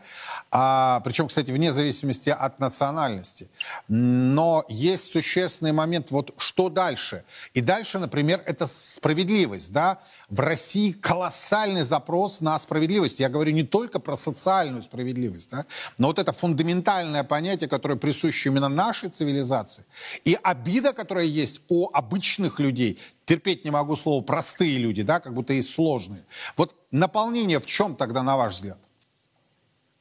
[0.50, 3.48] а, причем, кстати, вне зависимости от национальности.
[3.88, 7.24] Но есть существенный момент, вот что дальше?
[7.54, 9.98] И дальше, например, это справедливость, да.
[10.28, 13.20] В России колоссальный запрос на справедливость.
[13.20, 15.66] Я говорю не только про социальную справедливость, да,
[15.98, 19.84] но вот это фундаментальное понятие, которое присуще именно нашей цивилизации.
[20.24, 22.98] И обида, которая есть у обычных людей,
[23.30, 26.26] терпеть не могу слово простые люди, да, как будто есть сложные.
[26.56, 28.78] Вот наполнение в чем тогда, на ваш взгляд?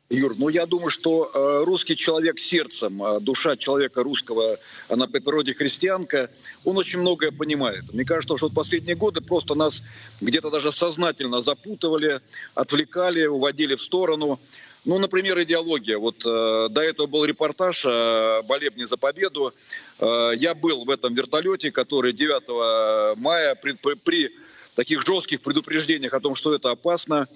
[0.10, 5.20] Юр, ну я думаю, что э, русский человек сердцем, э, душа человека русского, она по
[5.20, 6.32] природе христианка,
[6.65, 7.94] он очень многое понимает.
[7.94, 9.84] Мне кажется, что в последние годы просто нас
[10.22, 12.22] где-то даже сознательно запутывали,
[12.56, 14.39] отвлекали, уводили в сторону.
[14.86, 15.98] Ну, например, идеология.
[15.98, 19.54] Вот э, до этого был репортаж о «Болебне за победу».
[20.00, 24.32] Э, я был в этом вертолете, который 9 мая при, при
[24.76, 27.28] таких жестких предупреждениях о том, что это опасно,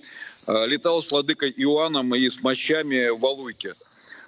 [0.47, 3.73] э, летал с владыкой Иоанном и с мощами в Валуйке.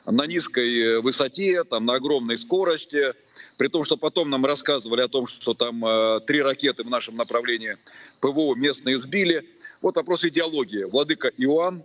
[0.05, 3.13] На низкой высоте, там, на огромной скорости,
[3.57, 7.15] при том, что потом нам рассказывали о том, что там э, три ракеты в нашем
[7.15, 7.77] направлении
[8.19, 9.47] ПВО местные сбили.
[9.81, 10.83] Вот вопрос идеологии.
[10.83, 11.83] Владыка Иоанн,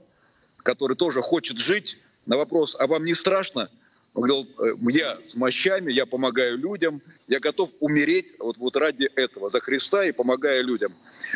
[0.62, 3.70] который тоже хочет жить, на вопрос, а вам не страшно?
[4.14, 9.08] Он говорил, «Э, я с мощами, я помогаю людям, я готов умереть вот, вот ради
[9.14, 10.92] этого, за Христа и помогая людям.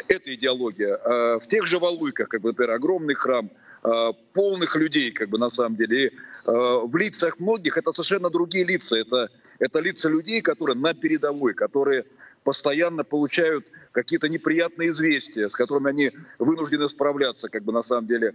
[0.09, 0.95] Это идеология.
[0.97, 3.51] А в тех же Валуйках, как бы, например, огромный храм,
[3.83, 6.07] а, полных людей, как бы на самом деле.
[6.07, 6.13] И
[6.47, 8.97] а, в лицах многих это совершенно другие лица.
[8.97, 12.05] Это, это лица людей, которые на передовой, которые
[12.43, 18.35] постоянно получают какие-то неприятные известия, с которыми они вынуждены справляться, как бы на самом деле.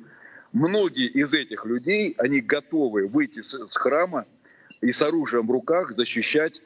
[0.54, 4.26] Многие из этих людей, они готовы выйти с храма
[4.82, 6.62] и с оружием в руках защищать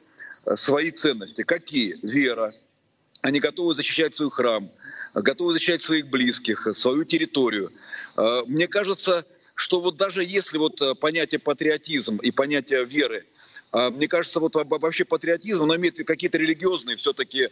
[0.46, 1.42] э, свои ценности.
[1.42, 1.98] Какие?
[2.02, 2.52] Вера.
[3.22, 4.70] Они готовы защищать свой храм,
[5.14, 7.70] готовы защищать своих близких, свою территорию.
[8.16, 13.26] Э, мне кажется, что вот даже если вот э, понятие патриотизм и понятие веры
[13.72, 17.48] мне кажется, вот вообще патриотизм, он имеет какие-то религиозные все-таки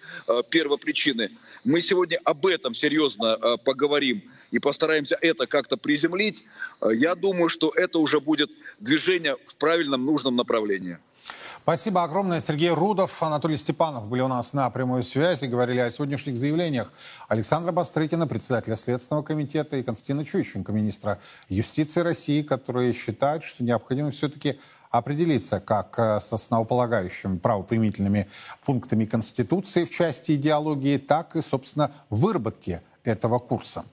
[0.51, 1.33] первопричины.
[1.64, 6.44] Мы сегодня об этом серьезно поговорим и постараемся это как-то приземлить,
[6.80, 10.98] э, я думаю, что это уже будет движение в правильном, нужном направлении.
[11.62, 12.40] Спасибо огромное.
[12.40, 16.92] Сергей Рудов, Анатолий Степанов были у нас на прямой связи, говорили о сегодняшних заявлениях
[17.28, 24.10] Александра Бастрыкина, председателя Следственного комитета, и Константина Чуйченко, министра юстиции России, которые считают, что необходимо
[24.10, 24.58] все-таки
[24.90, 28.28] определиться как э, с основополагающими правоприменительными
[28.64, 33.84] пунктами Конституции в части идеологии, так и, собственно, выработки этого курса.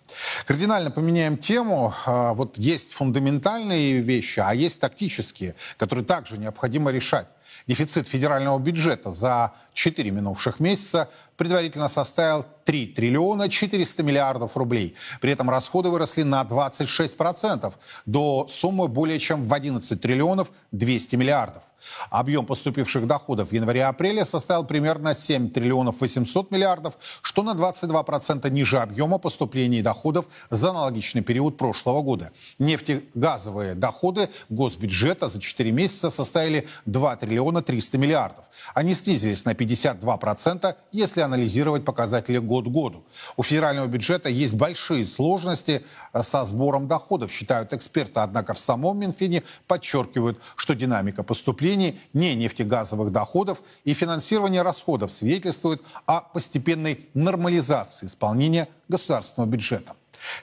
[0.46, 1.94] Кардинально поменяем тему.
[2.06, 7.28] А, вот есть фундаментальные вещи, а есть тактические, которые также необходимо решать.
[7.68, 14.96] Дефицит федерального бюджета за 4 минувших месяца предварительно составил 3 триллиона 400 миллиардов рублей.
[15.22, 17.74] При этом расходы выросли на 26%
[18.06, 21.64] до суммы более чем в 11 триллионов 200 миллиардов.
[22.10, 28.80] Объем поступивших доходов в январе-апреле составил примерно 7 триллионов 800 миллиардов, что на 22% ниже
[28.80, 32.32] объема поступлений доходов за аналогичный период прошлого года.
[32.60, 38.46] Нефтегазовые доходы госбюджета за 4 месяца составили 2 триллиона 300 миллиардов.
[38.74, 43.06] Они снизились на 52%, если анализировать показатели год к году.
[43.38, 48.20] У федерального бюджета есть большие сложности э, со сбором доходов, считают эксперты.
[48.20, 51.79] Однако в самом Минфине подчеркивают, что динамика поступлений
[52.14, 59.96] не нефтегазовых доходов и финансирование расходов свидетельствует о постепенной нормализации исполнения государственного бюджета.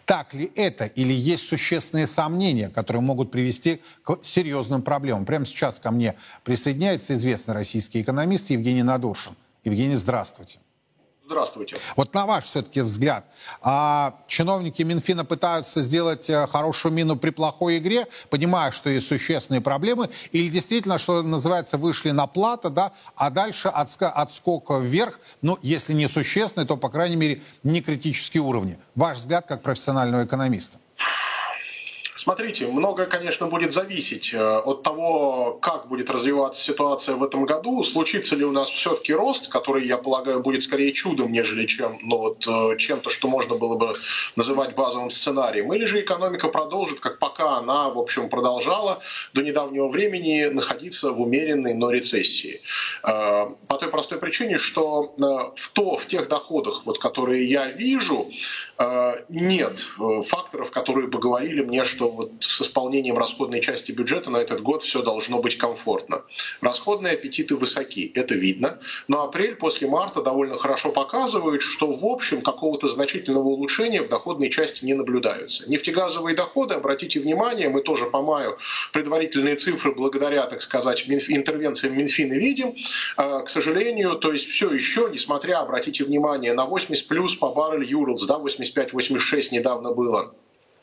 [0.05, 5.27] Так ли это или есть существенные сомнения, которые могут привести к серьезным проблемам?
[5.27, 9.37] Прямо сейчас ко мне присоединяется известный российский экономист Евгений Надушин.
[9.65, 10.59] Евгений, здравствуйте.
[11.27, 11.77] Здравствуйте.
[11.97, 13.25] Вот на ваш все-таки взгляд,
[13.61, 19.61] а чиновники Минфина пытаются сделать э, хорошую мину при плохой игре, понимая, что есть существенные
[19.61, 25.95] проблемы, или действительно, что называется, вышли на плато, да, а дальше отскок вверх, ну, если
[25.95, 28.79] не существенный, то, по крайней мере, не критические уровни.
[28.95, 30.79] Ваш взгляд как профессионального экономиста.
[32.27, 37.85] Смотрите, многое, конечно, будет зависеть э, от того, как будет развиваться ситуация в этом году.
[37.85, 42.19] Случится ли у нас все-таки рост, который, я полагаю, будет скорее чудом, нежели чем ну,
[42.19, 43.93] вот, э, чем-то, что можно было бы
[44.35, 45.73] называть базовым сценарием.
[45.73, 48.99] Или же экономика продолжит, как пока она, в общем, продолжала
[49.33, 52.61] до недавнего времени находиться в умеренной, но рецессии.
[53.05, 55.15] Э, по той простой причине, что
[55.55, 58.29] в, то, в тех доходах, вот, которые я вижу,
[59.29, 59.87] нет
[60.27, 64.83] факторов, которые бы говорили мне, что вот с исполнением расходной части бюджета на этот год
[64.83, 66.23] все должно быть комфортно.
[66.61, 68.81] Расходные аппетиты высоки, это видно.
[69.09, 74.51] Но апрель после марта довольно хорошо показывает, что в общем какого-то значительного улучшения в доходной
[74.51, 75.69] части не наблюдаются.
[75.71, 78.57] Нефтегазовые доходы, обратите внимание, мы тоже по маю
[78.93, 82.75] предварительные цифры благодаря, так сказать, интервенциям Минфина видим.
[83.17, 87.85] А, к сожалению, то есть все еще, несмотря, обратите внимание, на 80 плюс по баррель
[87.85, 90.35] Юрлс, да, 85-86 недавно было,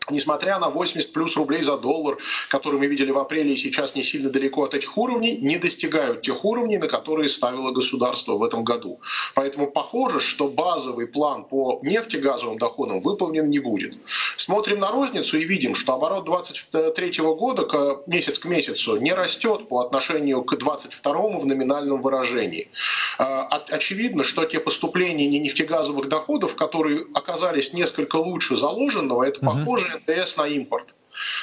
[0.10, 2.18] несмотря на 80 плюс рублей за доллар,
[2.50, 6.22] которые мы видели в апреле и сейчас не сильно далеко от этих уровней, не достигают
[6.22, 9.00] тех уровней, на которые ставило государство в этом году.
[9.34, 13.98] Поэтому похоже, что базовый план по нефтегазовым доходам выполнен не будет.
[14.38, 19.68] Смотрим на розницу и видим, что оборот 2023 года к, месяц к месяцу не растет
[19.68, 22.70] по отношению к 2022 в номинальном выражении.
[23.18, 30.38] А, очевидно, что те поступления нефтегазовых доходов, которые оказались несколько лучше заложенного, это похоже НДС
[30.38, 30.96] на импорт.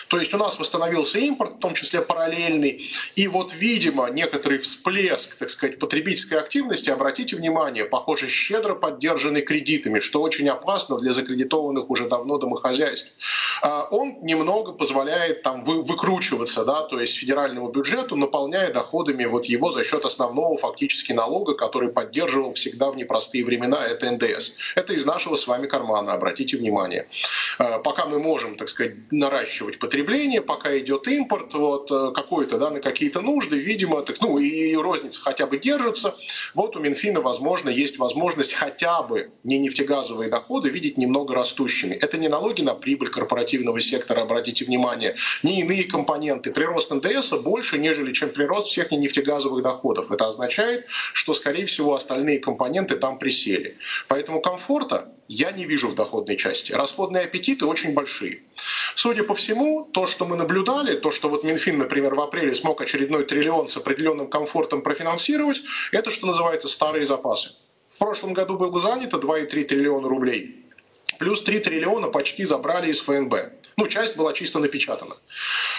[0.09, 2.83] То есть у нас восстановился импорт, в том числе параллельный,
[3.15, 10.01] и вот, видимо, некоторый всплеск, так сказать, потребительской активности, обратите внимание, похоже, щедро поддержанный кредитами,
[10.01, 13.13] что очень опасно для закредитованных уже давно домохозяйств.
[13.63, 19.47] А он немного позволяет там вы, выкручиваться, да, то есть федеральному бюджету, наполняя доходами вот
[19.47, 24.53] его за счет основного фактически налога, который поддерживал всегда в непростые времена, это НДС.
[24.75, 27.07] Это из нашего с вами кармана, обратите внимание.
[27.59, 32.59] А пока мы можем, так сказать, наращивать наращивать потребление, пока идет импорт вот, э, какой-то
[32.59, 36.15] да, на какие-то нужды, видимо, так, ну и розница хотя бы держится.
[36.55, 41.95] Вот у Минфина, возможно, есть возможность хотя бы не нефтегазовые доходы видеть немного растущими.
[41.95, 46.51] Это не налоги на прибыль корпоративного сектора, обратите внимание, не иные компоненты.
[46.53, 50.11] Прирост НДС больше, нежели чем прирост всех нефтегазовых доходов.
[50.11, 53.77] Это означает, что, скорее всего, остальные компоненты там присели.
[54.09, 56.73] Поэтому комфорта я не вижу в доходной части.
[56.73, 58.43] Расходные аппетиты очень большие.
[58.97, 62.81] Судя по всему, то, что мы наблюдали, то, что вот Минфин, например, в апреле смог
[62.81, 65.63] очередной триллион с определенным комфортом профинансировать,
[65.93, 67.53] это, что называется, старые запасы.
[67.87, 70.67] В прошлом году было занято 2,3 триллиона рублей.
[71.21, 73.35] Плюс 3 триллиона почти забрали из ФНБ.
[73.77, 75.15] Ну, часть была чисто напечатана.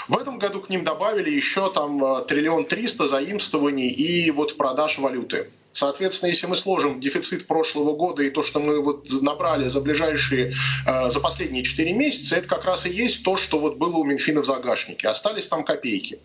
[0.07, 4.97] В этом году к ним добавили еще там э, триллион триста заимствований и вот продаж
[4.97, 5.49] валюты.
[5.73, 10.53] Соответственно, если мы сложим дефицит прошлого года и то, что мы вот набрали за ближайшие,
[10.85, 14.03] э, за последние 4 месяца, это как раз и есть то, что вот было у
[14.03, 15.07] Минфина в загашнике.
[15.07, 16.19] Остались там копейки.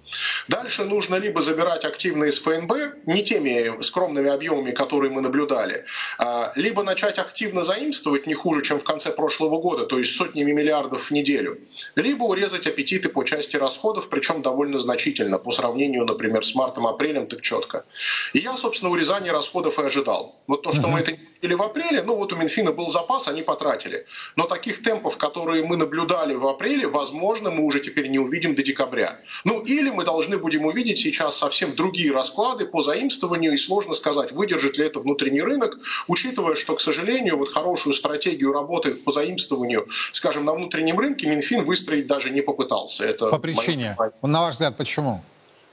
[0.48, 5.84] Дальше нужно либо забирать активно из ФНБ, не теми скромными объемами, которые мы наблюдали,
[6.18, 10.52] а, либо начать активно заимствовать не хуже, чем в конце прошлого года, то есть сотнями
[10.52, 11.58] миллиардов в неделю,
[11.94, 17.42] либо урезать аппетиты по части расходов, причем довольно значительно, по сравнению, например, с мартом-апрелем, так
[17.42, 17.84] четко.
[18.32, 20.34] И я, собственно, урезание расходов и ожидал.
[20.46, 20.90] Вот то, что uh-huh.
[20.90, 21.12] мы это
[21.42, 24.06] или в апреле, ну вот у Минфина был запас, они потратили.
[24.36, 28.62] Но таких темпов, которые мы наблюдали в апреле, возможно, мы уже теперь не увидим до
[28.62, 29.18] декабря.
[29.44, 34.32] Ну или мы должны будем увидеть сейчас совсем другие расклады по заимствованию, и сложно сказать,
[34.32, 35.78] выдержит ли это внутренний рынок,
[36.08, 41.64] учитывая, что, к сожалению, вот хорошую стратегию работы по заимствованию, скажем, на внутреннем рынке Минфин
[41.64, 43.04] выстроить даже не попытался.
[43.04, 43.94] Это по причине.
[43.98, 44.12] Моя...
[44.22, 45.22] На ваш взгляд, почему?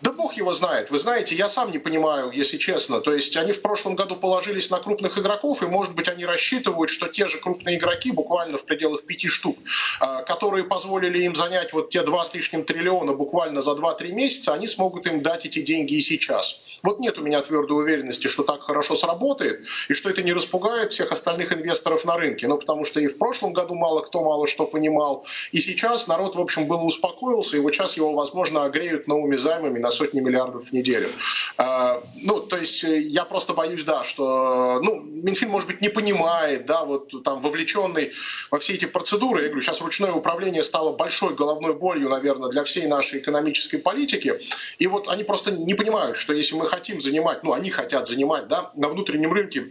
[0.03, 0.91] Да бог его знает.
[0.91, 2.99] Вы знаете, я сам не понимаю, если честно.
[2.99, 6.89] То есть они в прошлом году положились на крупных игроков, и, может быть, они рассчитывают,
[6.89, 9.57] что те же крупные игроки, буквально в пределах пяти штук,
[10.01, 14.53] а, которые позволили им занять вот те два с лишним триллиона буквально за 2-3 месяца,
[14.53, 16.59] они смогут им дать эти деньги и сейчас.
[16.83, 20.91] Вот нет у меня твердой уверенности, что так хорошо сработает, и что это не распугает
[20.91, 22.49] всех остальных инвесторов на рынке.
[22.49, 26.35] Ну, потому что и в прошлом году мало кто мало что понимал, и сейчас народ,
[26.35, 30.65] в общем, был успокоился, и вот сейчас его, возможно, огреют новыми займами на сотни миллиардов
[30.65, 31.09] в неделю.
[31.57, 35.89] А, ну, то есть э, я просто боюсь, да, что, ну, Минфин, может быть, не
[35.89, 38.11] понимает, да, вот там вовлеченный
[38.51, 42.63] во все эти процедуры, я говорю, сейчас ручное управление стало большой головной болью, наверное, для
[42.63, 44.39] всей нашей экономической политики,
[44.79, 48.47] и вот они просто не понимают, что если мы хотим занимать, ну, они хотят занимать,
[48.47, 49.67] да, на внутреннем рынке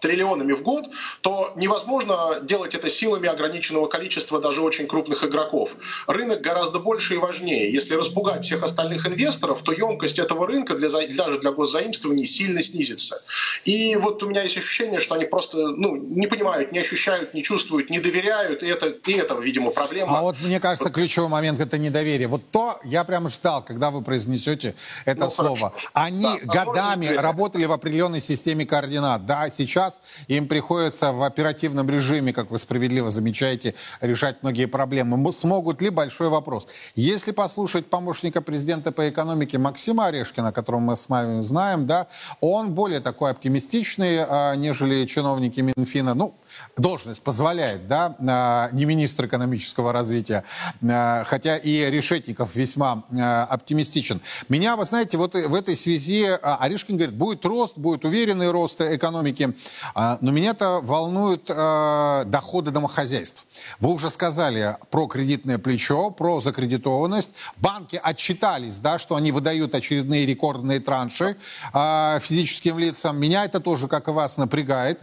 [0.00, 0.86] триллионами в год,
[1.20, 5.76] то невозможно делать это силами ограниченного количества даже очень крупных игроков.
[6.06, 7.72] Рынок гораздо больше и важнее.
[7.72, 13.22] Если распугать всех остальных инвесторов, то емкость этого рынка для, даже для госзаимствований сильно снизится.
[13.64, 17.42] И вот у меня есть ощущение, что они просто ну, не понимают, не ощущают, не
[17.42, 20.18] чувствуют, не доверяют, и это, и это видимо, проблема.
[20.18, 22.28] А вот мне кажется, ключевой момент– это недоверие.
[22.28, 24.74] Вот то я прямо ждал, когда вы произнесете
[25.04, 25.70] это ну, слово.
[25.70, 25.88] Хорошо.
[25.92, 29.26] Они да, годами работали в определенной системе координат.
[29.26, 35.32] Да, сейчас сейчас им приходится в оперативном режиме, как вы справедливо замечаете, решать многие проблемы.
[35.32, 35.90] Смогут ли?
[35.90, 36.68] Большой вопрос.
[36.94, 42.06] Если послушать помощника президента по экономике Максима Орешкина, которого мы с вами знаем, да,
[42.40, 46.14] он более такой оптимистичный, а, нежели чиновники Минфина.
[46.14, 46.34] Ну,
[46.76, 50.44] должность позволяет, да, не министр экономического развития,
[50.86, 54.20] а, хотя и Решетников весьма а, оптимистичен.
[54.48, 59.54] Меня, вы знаете, вот в этой связи Орешкин говорит, будет рост, будет уверенный рост экономики,
[59.94, 63.46] но меня-то волнуют доходы домохозяйств.
[63.80, 67.34] Вы уже сказали про кредитное плечо, про закредитованность.
[67.56, 71.36] Банки отчитались, да, что они выдают очередные рекордные транши
[71.72, 73.18] физическим лицам.
[73.18, 75.00] Меня это тоже, как и вас, напрягает.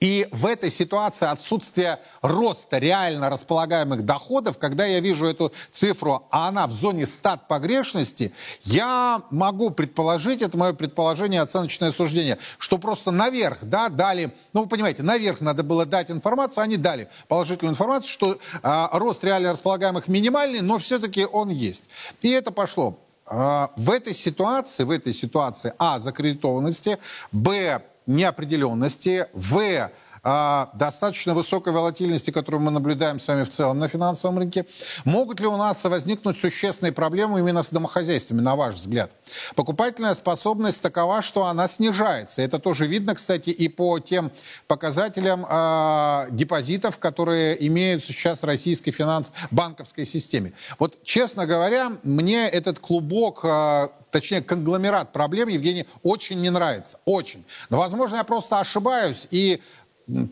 [0.00, 6.48] И в этой ситуации отсутствие роста реально располагаемых доходов, когда я вижу эту цифру, а
[6.48, 8.32] она в зоне стат погрешности,
[8.62, 14.68] я могу предположить, это мое предположение, оценочное суждение, что просто наверх да, дали, ну вы
[14.68, 20.08] понимаете, наверх надо было дать информацию, они дали положительную информацию, что э, рост реально располагаемых
[20.08, 21.88] минимальный, но все-таки он есть.
[22.20, 22.98] И это пошло.
[23.26, 26.98] Э, в этой ситуации, в этой ситуации, а, закредитованности,
[27.32, 29.90] б, неопределенности, в
[30.28, 34.66] а, достаточно высокой волатильности, которую мы наблюдаем с вами в целом на финансовом рынке,
[35.04, 39.12] могут ли у нас возникнуть существенные проблемы именно с домохозяйствами, на ваш взгляд?
[39.54, 42.42] Покупательная способность такова, что она снижается.
[42.42, 44.32] Это тоже видно, кстати, и по тем
[44.66, 50.54] показателям э, депозитов, которые имеются сейчас российской финанс-банковской системе.
[50.80, 56.98] Вот, честно говоря, мне этот клубок э, точнее, конгломерат проблем, Евгений, очень не нравится.
[57.04, 57.44] Очень.
[57.68, 59.62] Но, возможно, я просто ошибаюсь, и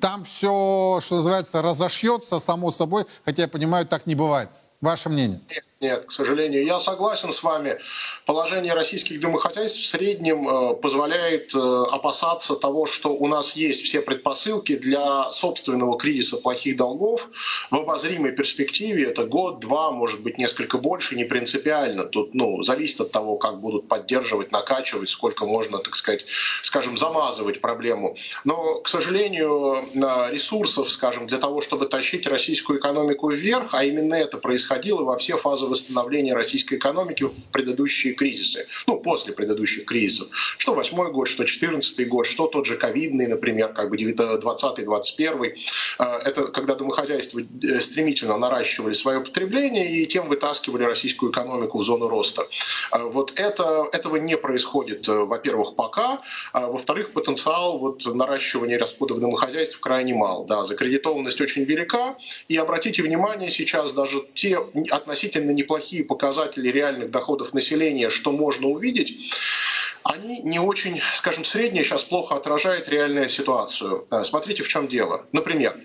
[0.01, 4.51] там все, что называется, разошьется само собой, хотя я понимаю, так не бывает.
[4.81, 5.41] Ваше мнение?
[5.49, 7.78] Нет, Нет, к сожалению, я согласен с вами.
[8.24, 14.01] Положение российских домохозяйств в среднем э, позволяет э, опасаться того, что у нас есть все
[14.01, 17.28] предпосылки для собственного кризиса плохих долгов
[17.70, 19.11] в обозримой перспективе.
[19.11, 22.05] Это год, два, может быть, несколько больше, не принципиально.
[22.05, 26.24] Тут ну, зависит от того, как будут поддерживать, накачивать, сколько можно, так сказать,
[26.62, 28.16] скажем, замазывать проблему.
[28.45, 29.85] Но, к сожалению,
[30.30, 35.37] ресурсов, скажем, для того, чтобы тащить российскую экономику вверх, а именно это происходило во все
[35.37, 40.29] фазы восстановления российской экономики в предыдущие кризисы, ну, после предыдущих кризисов.
[40.59, 45.16] Что восьмой год, что четырнадцатый год, что тот же ковидный, например, как бы 20 двадцать
[45.16, 45.55] первый.
[45.99, 51.83] А, это когда домохозяйства э, стремительно наращивали свое потребление и тем вытаскивали российскую экономику в
[51.83, 52.47] зону роста.
[52.91, 56.20] А, вот это, этого не происходит, э, во-первых, пока,
[56.53, 60.45] а во-вторых, потенциал вот наращивания расходов домохозяйств крайне мал.
[60.45, 62.16] Да, закредитованность очень велика,
[62.49, 64.59] и обратите внимание, сейчас даже те
[64.91, 69.33] относительно неплохие показатели реальных доходов населения, что можно увидеть,
[70.03, 74.07] они не очень, скажем, средние сейчас плохо отражают реальную ситуацию.
[74.11, 75.27] Э, смотрите, в чем дело.
[75.33, 75.77] Например,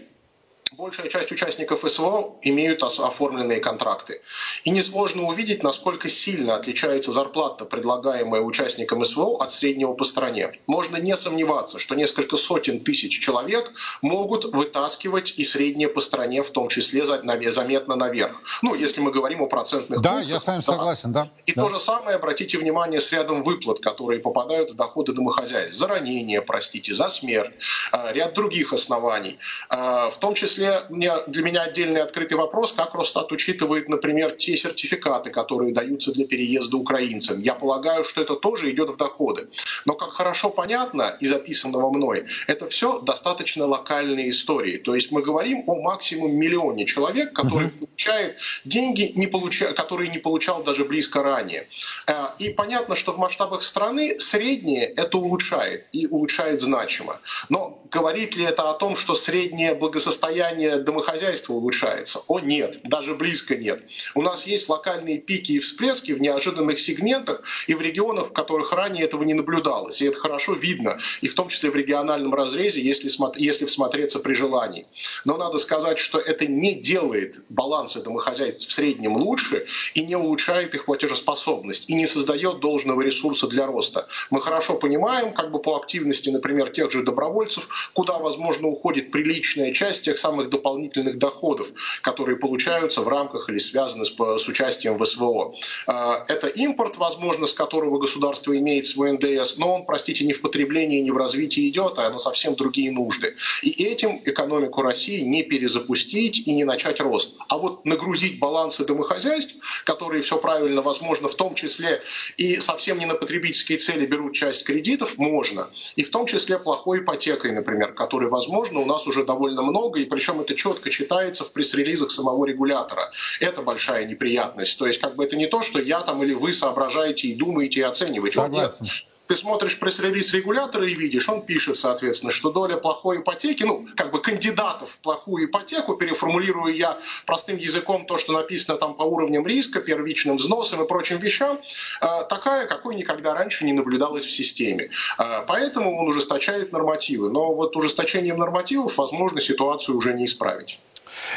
[0.77, 4.21] большая часть участников СВО имеют оформленные контракты.
[4.63, 10.53] И несложно увидеть, насколько сильно отличается зарплата, предлагаемая участникам СВО от среднего по стране.
[10.67, 16.51] Можно не сомневаться, что несколько сотен тысяч человек могут вытаскивать и среднее по стране, в
[16.51, 18.41] том числе заметно наверх.
[18.61, 20.63] Ну, если мы говорим о процентных Да, пунктах, я с вами да.
[20.63, 21.29] согласен, да.
[21.45, 21.63] И да.
[21.63, 25.77] то же самое, обратите внимание, с рядом выплат, которые попадают в доходы домохозяйств.
[25.77, 27.53] За ранение, простите, за смерть,
[27.91, 29.39] а, ряд других оснований.
[29.69, 35.29] А, в том числе для меня отдельный открытый вопрос, как Росстат учитывает, например, те сертификаты,
[35.29, 37.41] которые даются для переезда украинцам.
[37.41, 39.47] Я полагаю, что это тоже идет в доходы.
[39.85, 44.77] Но, как хорошо понятно и записанного мной, это все достаточно локальные истории.
[44.77, 47.85] То есть мы говорим о максимум миллионе человек, который угу.
[47.85, 49.73] получает деньги, не получа...
[49.73, 51.67] которые не получал даже близко ранее.
[52.07, 57.19] Э, и понятно, что в масштабах страны среднее это улучшает и улучшает значимо.
[57.49, 62.21] Но говорит ли это о том, что среднее благосостояние состояние домохозяйства улучшается?
[62.27, 63.83] О нет, даже близко нет.
[64.15, 68.73] У нас есть локальные пики и всплески в неожиданных сегментах и в регионах, в которых
[68.73, 70.01] ранее этого не наблюдалось.
[70.01, 74.33] И это хорошо видно, и в том числе в региональном разрезе, если, если всмотреться при
[74.33, 74.87] желании.
[75.25, 80.73] Но надо сказать, что это не делает балансы домохозяйств в среднем лучше и не улучшает
[80.73, 84.07] их платежеспособность, и не создает должного ресурса для роста.
[84.29, 89.73] Мы хорошо понимаем, как бы по активности, например, тех же добровольцев, куда, возможно, уходит приличная
[89.73, 91.71] часть тех самых дополнительных доходов,
[92.01, 95.53] которые получаются в рамках или связаны с, с участием в СВО.
[95.87, 100.41] А, это импорт, возможно, с которого государство имеет свой НДС, но он, простите, не в
[100.41, 103.35] потреблении, не в развитии идет, а на совсем другие нужды.
[103.61, 107.37] И этим экономику России не перезапустить и не начать рост.
[107.47, 112.01] А вот нагрузить балансы домохозяйств, которые все правильно, возможно, в том числе
[112.37, 115.69] и совсем не на потребительские цели берут часть кредитов, можно.
[115.95, 120.05] И в том числе плохой ипотекой, например, которой, возможно, у нас уже довольно много, и
[120.05, 123.11] причем это четко читается в пресс-релизах самого регулятора.
[123.39, 124.77] Это большая неприятность.
[124.77, 127.79] То есть как бы это не то, что я там или вы соображаете и думаете
[127.81, 128.35] и оцениваете.
[128.35, 128.87] Согласен.
[129.29, 134.09] Ты смотришь пресс-релиз регулятора и видишь, он пишет, соответственно, что доля плохой ипотеки, ну, как
[134.09, 139.45] бы кандидатов в плохую ипотеку, переформулирую я простым языком то, что написано там по уровням
[139.45, 141.59] риска, первичным взносам и прочим вещам,
[142.01, 144.89] э, такая, какой никогда раньше не наблюдалась в системе.
[145.19, 147.29] Э, поэтому он ужесточает нормативы.
[147.29, 150.79] Но вот ужесточением нормативов, возможно, ситуацию уже не исправить.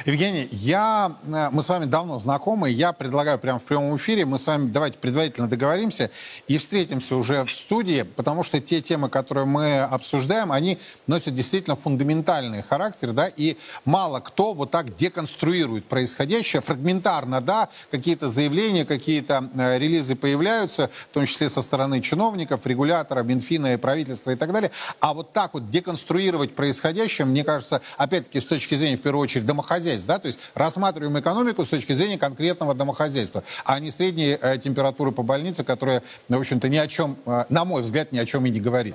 [0.07, 4.39] Евгений, я, э, мы с вами давно знакомы, я предлагаю прямо в прямом эфире, мы
[4.39, 6.11] с вами давайте предварительно договоримся
[6.49, 7.82] и встретимся уже в студии,
[8.15, 14.21] потому что те темы, которые мы обсуждаем, они носят действительно фундаментальный характер, да, и мало
[14.21, 21.27] кто вот так деконструирует происходящее, фрагментарно, да, какие-то заявления, какие-то э, релизы появляются, в том
[21.27, 24.71] числе со стороны чиновников, регулятора, Минфина и правительства и так далее,
[25.01, 29.47] а вот так вот деконструировать происходящее, мне кажется, опять-таки с точки зрения, в первую очередь,
[29.47, 34.59] домохозяйств, да, то есть рассматриваем экономику с точки зрения конкретного домохозяйства, а не средней э,
[34.59, 38.27] температуры по больнице, которая, в общем-то, ни о чем, э, на мой взгляд, ни о
[38.27, 38.95] чем и не говорит.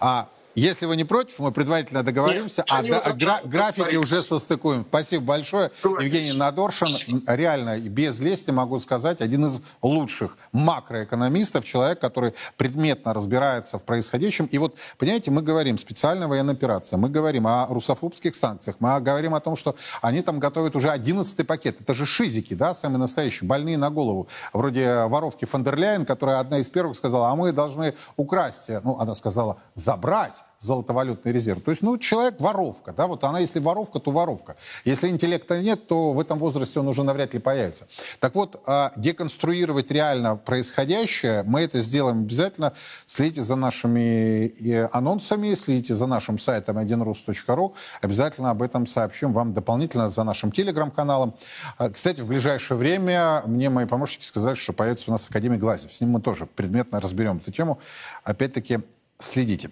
[0.00, 4.84] А, если вы не против, мы предварительно договоримся, Нет, а да, гра- графики уже состыкуем.
[4.88, 5.70] Спасибо большое.
[5.82, 13.78] Евгений Надоршин, реально, без лести могу сказать, один из лучших макроэкономистов, человек, который предметно разбирается
[13.78, 14.46] в происходящем.
[14.46, 19.34] И вот, понимаете, мы говорим специальная военная операция, мы говорим о русофобских санкциях, мы говорим
[19.34, 21.80] о том, что они там готовят уже 11 пакет.
[21.80, 24.28] Это же шизики, да, самые настоящие, больные на голову.
[24.52, 28.68] Вроде воровки фон которая одна из первых сказала, а мы должны украсть.
[28.84, 31.62] Ну, она сказала, забрать золотовалютный резерв.
[31.62, 34.56] То есть, ну, человек воровка, да, вот она, если воровка, то воровка.
[34.84, 37.86] Если интеллекта нет, то в этом возрасте он уже навряд ли появится.
[38.20, 42.72] Так вот, а, деконструировать реально происходящее, мы это сделаем обязательно.
[43.06, 47.72] Следите за нашими э, анонсами, следите за нашим сайтом 1rus.ru.
[48.00, 51.34] Обязательно об этом сообщим вам дополнительно за нашим телеграм-каналом.
[51.78, 55.92] А, кстати, в ближайшее время мне мои помощники сказали, что появится у нас Академик Глазев.
[55.92, 57.78] С ним мы тоже предметно разберем эту тему.
[58.22, 58.80] Опять-таки,
[59.24, 59.70] следите.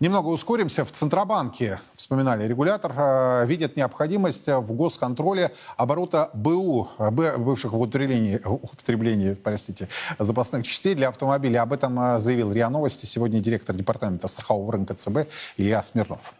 [0.00, 0.84] Немного ускоримся.
[0.84, 9.34] В Центробанке, вспоминали регулятор, э, видят необходимость в госконтроле оборота БУ, бывших в употреблении, употреблении
[9.34, 9.88] простите,
[10.18, 11.56] запасных частей для автомобилей.
[11.56, 16.34] Об этом э, заявил РИА Новости сегодня директор департамента страхового рынка ЦБ Илья Смирнов.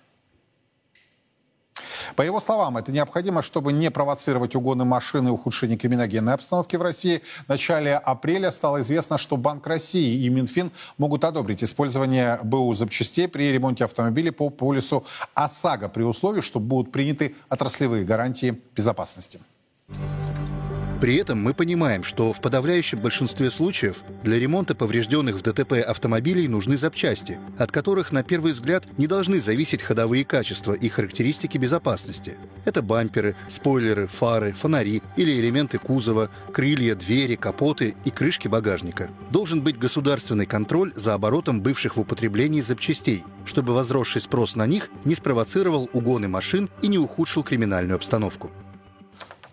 [2.17, 6.83] По его словам, это необходимо, чтобы не провоцировать угоны машин и ухудшение криминогенной обстановки в
[6.83, 7.23] России.
[7.47, 13.29] В начале апреля стало известно, что Банк России и Минфин могут одобрить использование БУ запчастей
[13.29, 19.41] при ремонте автомобилей по полису ОСАГО при условии, что будут приняты отраслевые гарантии безопасности.
[21.01, 26.49] При этом мы понимаем, что в подавляющем большинстве случаев для ремонта поврежденных в ДТП автомобилей
[26.49, 32.37] нужны запчасти, от которых на первый взгляд не должны зависеть ходовые качества и характеристики безопасности.
[32.65, 39.09] Это бамперы, спойлеры, фары, фонари или элементы кузова, крылья, двери, капоты и крышки багажника.
[39.31, 44.91] Должен быть государственный контроль за оборотом бывших в употреблении запчастей, чтобы возросший спрос на них
[45.05, 48.51] не спровоцировал угоны машин и не ухудшил криминальную обстановку.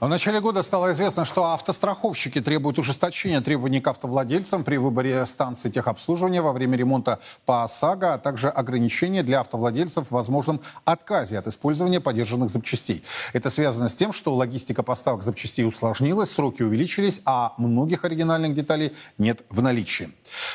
[0.01, 5.69] В начале года стало известно, что автостраховщики требуют ужесточения требований к автовладельцам при выборе станции
[5.69, 11.47] техобслуживания во время ремонта по ОСАГО, а также ограничения для автовладельцев в возможном отказе от
[11.47, 13.03] использования подержанных запчастей.
[13.31, 18.91] Это связано с тем, что логистика поставок запчастей усложнилась, сроки увеличились, а многих оригинальных деталей
[19.17, 20.09] нет в наличии.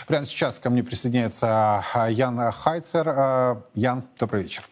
[0.06, 3.08] Прямо сейчас ко мне присоединяется а, Ян Хайцер.
[3.08, 4.64] А, Ян, добрый вечер.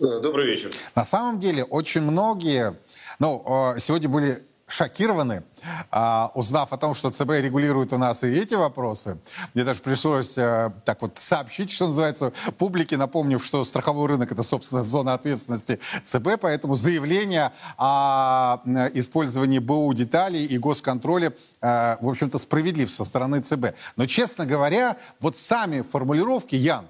[0.00, 0.70] Добрый вечер.
[0.94, 2.74] На самом деле очень многие
[3.20, 5.42] ну, сегодня были шокированы,
[5.90, 9.18] а, узнав о том, что ЦБ регулирует у нас и эти вопросы.
[9.52, 14.42] Мне даже пришлось а, так вот сообщить, что называется, публике, напомнив, что страховой рынок— это,
[14.42, 18.60] собственно, зона ответственности ЦБ, поэтому заявление о
[18.94, 23.74] использовании БУ деталей и госконтроле, а, в общем-то, справедлив со стороны ЦБ.
[23.96, 26.86] Но, честно говоря, вот сами формулировки, Ян,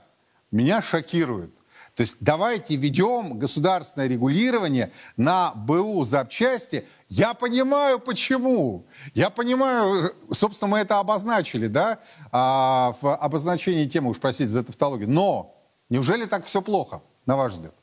[0.50, 1.54] меня шокируют.
[2.00, 6.86] То есть давайте ведем государственное регулирование на БУ запчасти.
[7.10, 8.86] Я понимаю, почему.
[9.12, 11.98] Я понимаю, собственно, мы это обозначили, да,
[12.32, 15.10] а, в обозначении темы, уж простите за тавтологию.
[15.10, 15.54] Но
[15.90, 17.74] неужели так все плохо, на ваш взгляд?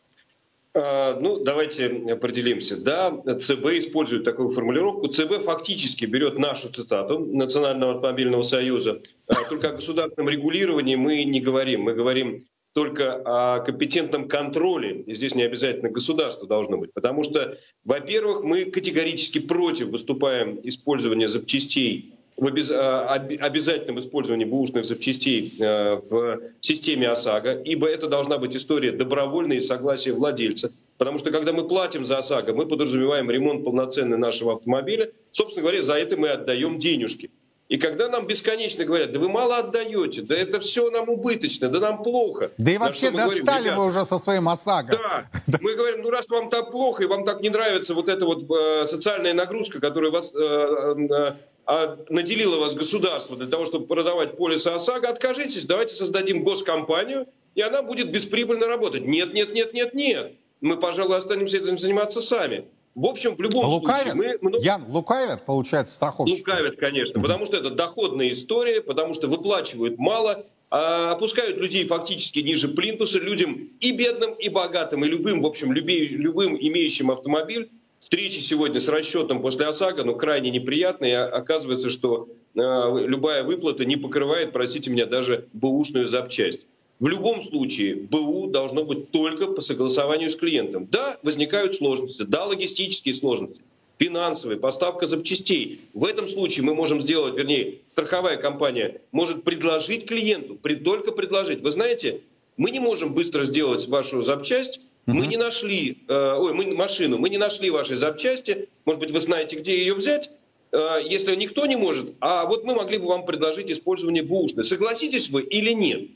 [0.73, 2.75] А, ну, давайте определимся.
[2.75, 5.09] Да, ЦБ использует такую формулировку.
[5.09, 8.99] ЦБ фактически берет нашу цитату Национального автомобильного союза.
[9.27, 11.81] А, только о государственном регулировании мы не говорим.
[11.81, 12.47] Мы говорим
[12.77, 18.65] только о компетентном контроле, и здесь не обязательно государство должно быть, потому что, во-первых, мы
[18.65, 22.69] категорически против выступаем использования запчастей в обез...
[22.69, 29.57] А, обязательном использовании бушных запчастей э, в системе ОСАГО, ибо это должна быть история добровольной
[29.57, 30.71] и согласия владельца.
[30.99, 35.11] Потому что когда мы платим за ОСАГО, мы подразумеваем ремонт полноценный нашего автомобиля.
[35.31, 37.31] Собственно говоря, за это мы отдаем денежки.
[37.69, 41.79] И когда нам бесконечно говорят, да вы мало отдаете, да это все нам убыточно, да
[41.79, 42.51] нам плохо.
[42.57, 44.97] Да и вообще достали говорим, вы уже со своим ОСАГО.
[44.97, 45.25] Да,
[45.61, 48.49] мы говорим, ну раз вам так плохо и вам так не нравится вот эта вот
[48.49, 54.37] э, социальная нагрузка, которая вас э, э, а, наделила вас государство для того, чтобы продавать
[54.37, 59.05] полисы ОСАГО, откажитесь, давайте создадим госкомпанию, и она будет бесприбыльно работать.
[59.05, 60.31] Нет, нет, нет, нет, нет.
[60.61, 62.65] Мы, пожалуй, останемся этим заниматься сами.
[62.97, 64.13] В общем, в любом лукавят?
[64.13, 64.39] случае...
[64.41, 64.63] Мы много...
[64.63, 66.39] Ян, лукавят, получается, страховщики?
[66.39, 72.39] Лукавят, конечно, потому что это доходная история, потому что выплачивают мало, а опускают людей фактически
[72.39, 77.69] ниже плинтуса, людям и бедным, и богатым, и любым, в общем, любей, любым имеющим автомобиль.
[77.99, 81.19] Встречи сегодня с расчетом после ОСАГО, ну, крайне неприятные.
[81.19, 86.61] Оказывается, что э, любая выплата не покрывает, простите меня, даже бэушную запчасть.
[86.99, 90.87] В любом случае БУ должно быть только по согласованию с клиентом.
[90.89, 93.61] Да, возникают сложности, да, логистические сложности,
[93.99, 95.81] финансовые, поставка запчастей.
[95.93, 101.61] В этом случае мы можем сделать, вернее, страховая компания может предложить клиенту, только предложить.
[101.61, 102.21] Вы знаете,
[102.57, 107.29] мы не можем быстро сделать вашу запчасть, мы не нашли, э, ой, мы, машину, мы
[107.29, 110.31] не нашли вашей запчасти, может быть, вы знаете, где ее взять,
[110.71, 114.63] э, если никто не может, а вот мы могли бы вам предложить использование бушны.
[114.63, 116.09] Согласитесь вы или нет?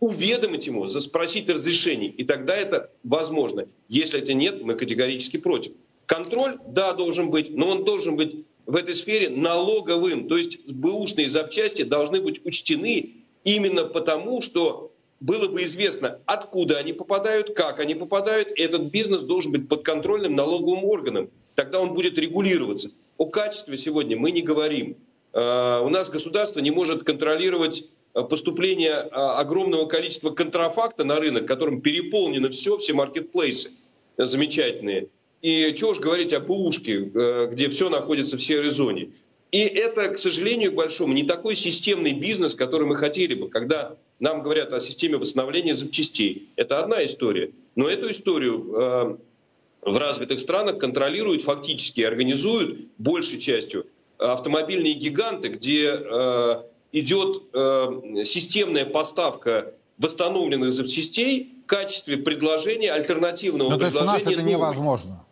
[0.00, 3.68] Уведомить ему, спросить разрешений, и тогда это возможно.
[3.88, 5.72] Если это нет, мы категорически против.
[6.06, 10.26] Контроль, да, должен быть, но он должен быть в этой сфере налоговым.
[10.26, 16.94] То есть бэушные запчасти должны быть учтены именно потому, что было бы известно, откуда они
[16.94, 21.30] попадают, как они попадают, этот бизнес должен быть подконтрольным налоговым органом.
[21.54, 22.90] Тогда он будет регулироваться.
[23.18, 24.96] О качестве сегодня мы не говорим.
[25.34, 31.80] Э, у нас государство не может контролировать поступление э, огромного количества контрафакта на рынок, которым
[31.80, 33.70] переполнено все, все маркетплейсы
[34.16, 35.08] замечательные.
[35.42, 36.98] И чего уж говорить о БУшке,
[37.50, 39.08] где все находится в серой зоне.
[39.50, 43.96] И это, к сожалению, к большому, не такой системный бизнес, который мы хотели бы, когда
[44.18, 46.50] нам говорят о системе восстановления запчастей.
[46.56, 47.52] Это одна история.
[47.74, 49.18] Но эту историю
[49.82, 53.86] в развитых странах контролируют фактически, организуют большей частью
[54.18, 63.74] автомобильные гиганты, где э, идет э, системная поставка восстановленных запчастей в качестве предложения альтернативного Но
[63.74, 64.06] ну, предложения.
[64.06, 65.26] То есть у нас это невозможно.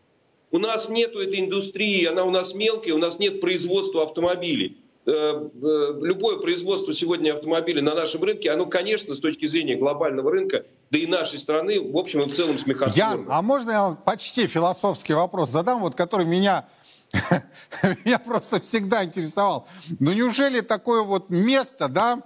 [0.50, 4.78] У нас нет этой индустрии, она у нас мелкая, у нас нет производства автомобилей.
[5.04, 10.30] Э, э, любое производство сегодня автомобилей на нашем рынке, оно, конечно, с точки зрения глобального
[10.30, 12.94] рынка, да и нашей страны, в общем и в целом смехотворно.
[12.94, 16.68] Ян, а можно я вам почти философский вопрос задам, вот который меня
[18.04, 19.66] меня просто всегда интересовал.
[19.98, 22.22] Ну неужели такое вот место, да,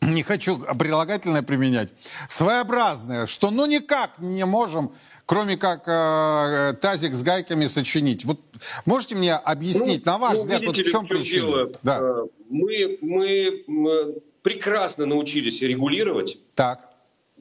[0.00, 1.92] не хочу прилагательное применять,
[2.28, 4.92] своеобразное, что ну никак не можем,
[5.26, 8.24] кроме как э, тазик с гайками сочинить.
[8.24, 8.40] Вот
[8.86, 11.46] можете мне объяснить, ну, на ваш ну, взгляд, вот в чем, в чем причина?
[11.46, 11.72] Дело?
[11.82, 11.98] Да.
[12.00, 16.38] Э, мы, мы прекрасно научились регулировать.
[16.54, 16.89] Так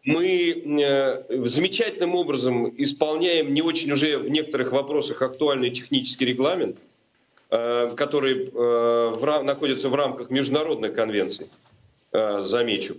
[0.04, 6.78] мы э, замечательным образом исполняем не очень уже в некоторых вопросах актуальный технический регламент,
[7.50, 11.48] э, который э, находится в рамках международных конвенций,
[12.12, 12.98] замечу.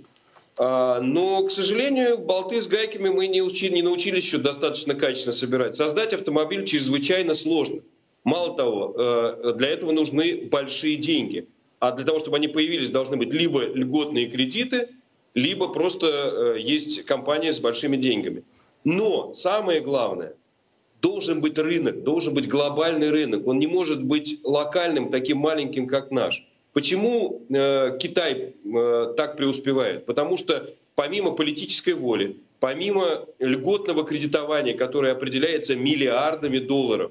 [0.56, 5.32] А, но, к сожалению, болты с гайками мы не, учили, не научились еще достаточно качественно
[5.32, 5.74] собирать.
[5.74, 7.80] Создать автомобиль чрезвычайно сложно.
[8.22, 11.48] Мало того, для этого нужны большие деньги.
[11.80, 14.88] А для того, чтобы они появились, должны быть либо льготные кредиты–
[15.34, 18.44] либо просто э, есть компания с большими деньгами.
[18.84, 20.34] Но самое главное,
[21.00, 23.46] должен быть рынок, должен быть глобальный рынок.
[23.46, 26.46] Он не может быть локальным, таким маленьким, как наш.
[26.72, 30.06] Почему э, Китай э, так преуспевает?
[30.06, 37.10] Потому что помимо политической воли, помимо льготного кредитования, которое определяется миллиардами долларов,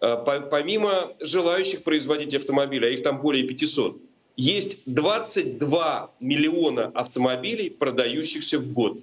[0.00, 3.98] э, по, помимо желающих производить автомобили, а их там более 500,
[4.36, 8.98] есть 22 миллиона автомобилей, продающихся в год.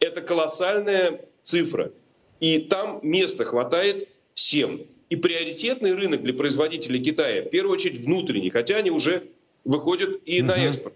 [0.00, 1.92] Это колоссальная цифра.
[2.40, 4.80] И там места хватает всем.
[5.08, 9.22] И приоритетный рынок для производителей Китая, в первую очередь внутренний, хотя они уже
[9.64, 10.48] выходят и угу.
[10.48, 10.94] на экспорт.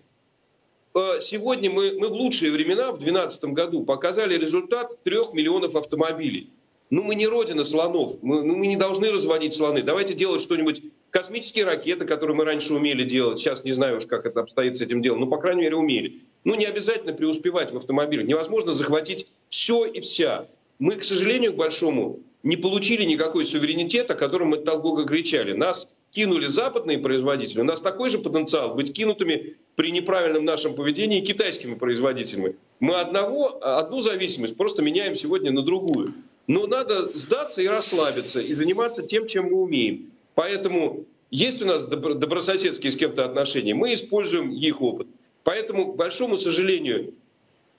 [0.95, 6.51] Э, сегодня мы, мы в лучшие времена, в 2012 году, показали результат 3 миллионов автомобилей.
[6.91, 9.83] Ну, мы не родина слонов, мы, ну, мы не должны разводить слоны.
[9.83, 14.27] Давайте делать что-нибудь Космические ракеты, которые мы раньше умели делать, сейчас не знаю уж, как
[14.27, 16.21] это обстоит с этим делом, но, по крайней мере, умели.
[16.45, 18.27] Ну, не обязательно преуспевать в автомобилях.
[18.27, 20.47] Невозможно захватить все и вся.
[20.79, 25.53] Мы, к сожалению, к большому, не получили никакой суверенитет, о котором мы так долго кричали.
[25.53, 27.61] Нас кинули западные производители.
[27.61, 32.57] У нас такой же потенциал быть кинутыми при неправильном нашем поведении китайскими производителями.
[32.79, 36.15] Мы одного, одну зависимость просто меняем сегодня на другую.
[36.47, 40.11] Но надо сдаться и расслабиться, и заниматься тем, чем мы умеем.
[40.41, 45.07] Поэтому есть у нас добрососедские с кем-то отношения, мы используем их опыт.
[45.43, 47.13] Поэтому, к большому сожалению,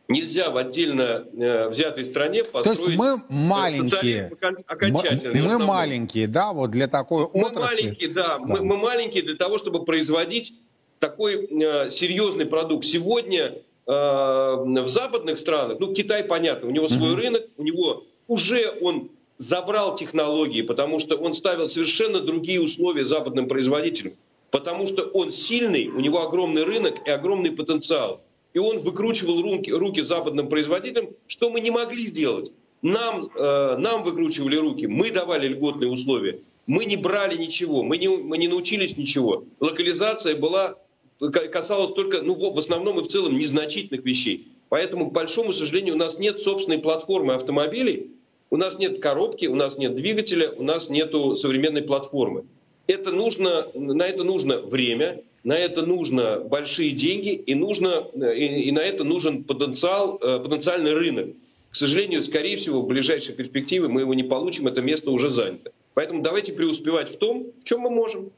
[0.07, 4.29] нельзя в отдельно э, взятой стране построить То есть мы маленькие,
[4.67, 5.41] окончательно.
[5.41, 7.81] Мы, мы маленькие, да, вот для такой мы отрасли.
[7.81, 8.39] Маленькие, да, да.
[8.45, 10.53] Мы, мы маленькие для того, чтобы производить
[10.99, 12.85] такой э, серьезный продукт.
[12.85, 13.55] Сегодня
[13.87, 17.21] э, в западных странах, ну Китай понятно, у него свой угу.
[17.21, 19.09] рынок, у него уже он
[19.41, 24.13] забрал технологии, потому что он ставил совершенно другие условия западным производителям.
[24.51, 28.21] Потому что он сильный, у него огромный рынок и огромный потенциал.
[28.53, 32.51] И он выкручивал руки, руки западным производителям, что мы не могли сделать.
[32.83, 36.39] Нам, э, нам выкручивали руки, мы давали льготные условия.
[36.67, 39.45] Мы не брали ничего, мы не, мы не научились ничего.
[39.59, 40.75] Локализация была,
[41.19, 44.47] касалась только, ну, в основном и в целом, незначительных вещей.
[44.69, 48.11] Поэтому, к большому сожалению, у нас нет собственной платформы автомобилей,
[48.51, 52.43] у нас нет коробки, у нас нет двигателя, у нас нет современной платформы.
[52.85, 58.71] Это нужно, на это нужно время, на это нужно большие деньги и, нужно, и, и
[58.71, 61.29] на это нужен потенциал, э, потенциальный рынок.
[61.71, 65.71] К сожалению, скорее всего, в ближайшей перспективе мы его не получим, это место уже занято.
[65.93, 68.31] Поэтому давайте преуспевать в том, в чем мы можем.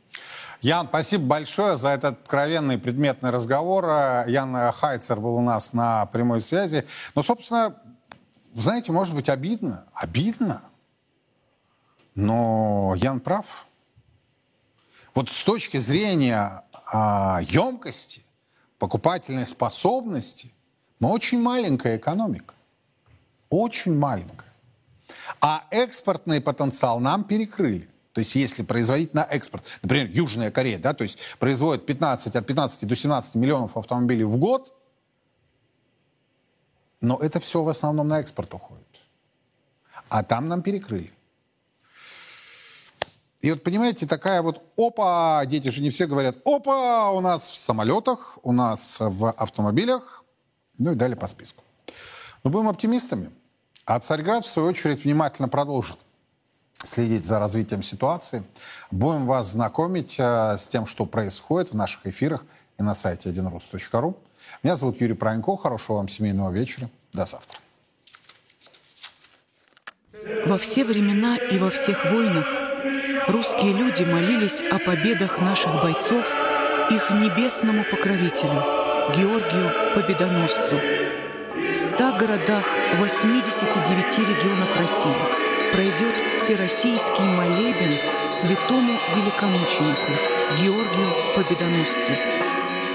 [0.61, 3.85] Ян, спасибо большое за этот откровенный предметный разговор.
[4.27, 6.85] Ян Хайцер был у нас на прямой связи.
[7.15, 7.75] Ну, собственно,
[8.53, 10.61] знаете, может быть обидно, обидно,
[12.15, 13.67] но Ян прав.
[15.15, 18.21] Вот с точки зрения а, емкости,
[18.79, 20.51] покупательной способности,
[20.99, 22.53] Мы очень маленькая экономика.
[23.49, 24.51] Очень маленькая.
[25.41, 27.89] А экспортный потенциал нам перекрыли.
[28.13, 32.45] То есть если производить на экспорт, например, Южная Корея, да, то есть производит 15, от
[32.45, 34.73] 15 до 17 миллионов автомобилей в год,
[37.03, 38.87] но это все в основном на экспорт уходит.
[40.07, 41.11] А там нам перекрыли.
[43.41, 47.57] И вот, понимаете, такая вот опа, дети же не все говорят, опа, у нас в
[47.57, 50.23] самолетах, у нас в автомобилях,
[50.77, 51.61] ну и далее по списку.
[52.41, 53.31] Но будем оптимистами.
[53.85, 55.99] А Царьград, в свою очередь, внимательно продолжит
[56.85, 58.43] следить за развитием ситуации.
[58.91, 62.45] Будем вас знакомить э, с тем, что происходит в наших эфирах
[62.79, 64.15] и на сайте 1rus.ru.
[64.63, 65.57] Меня зовут Юрий Пронько.
[65.57, 66.89] Хорошего вам семейного вечера.
[67.13, 67.59] До завтра.
[70.45, 72.45] Во все времена и во всех войнах
[73.27, 76.25] русские люди молились о победах наших бойцов
[76.89, 78.61] их небесному покровителю,
[79.15, 80.79] Георгию Победоносцу.
[81.71, 82.65] В ста городах
[82.97, 85.15] 89 регионов России
[85.73, 87.97] пройдет всероссийский молебен
[88.29, 90.11] святому великомученику
[90.61, 92.42] Георгию Победоносцу.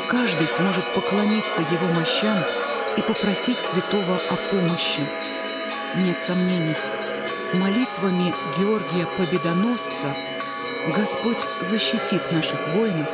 [0.09, 2.39] Каждый сможет поклониться его мощам
[2.97, 5.03] и попросить святого о помощи.
[5.97, 6.75] Нет сомнений,
[7.53, 10.17] молитвами Георгия Победоносца
[10.97, 13.09] Господь защитит наших воинов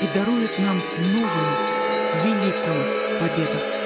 [0.00, 0.80] и дарует нам
[1.12, 1.56] новую
[2.24, 3.83] великую победу.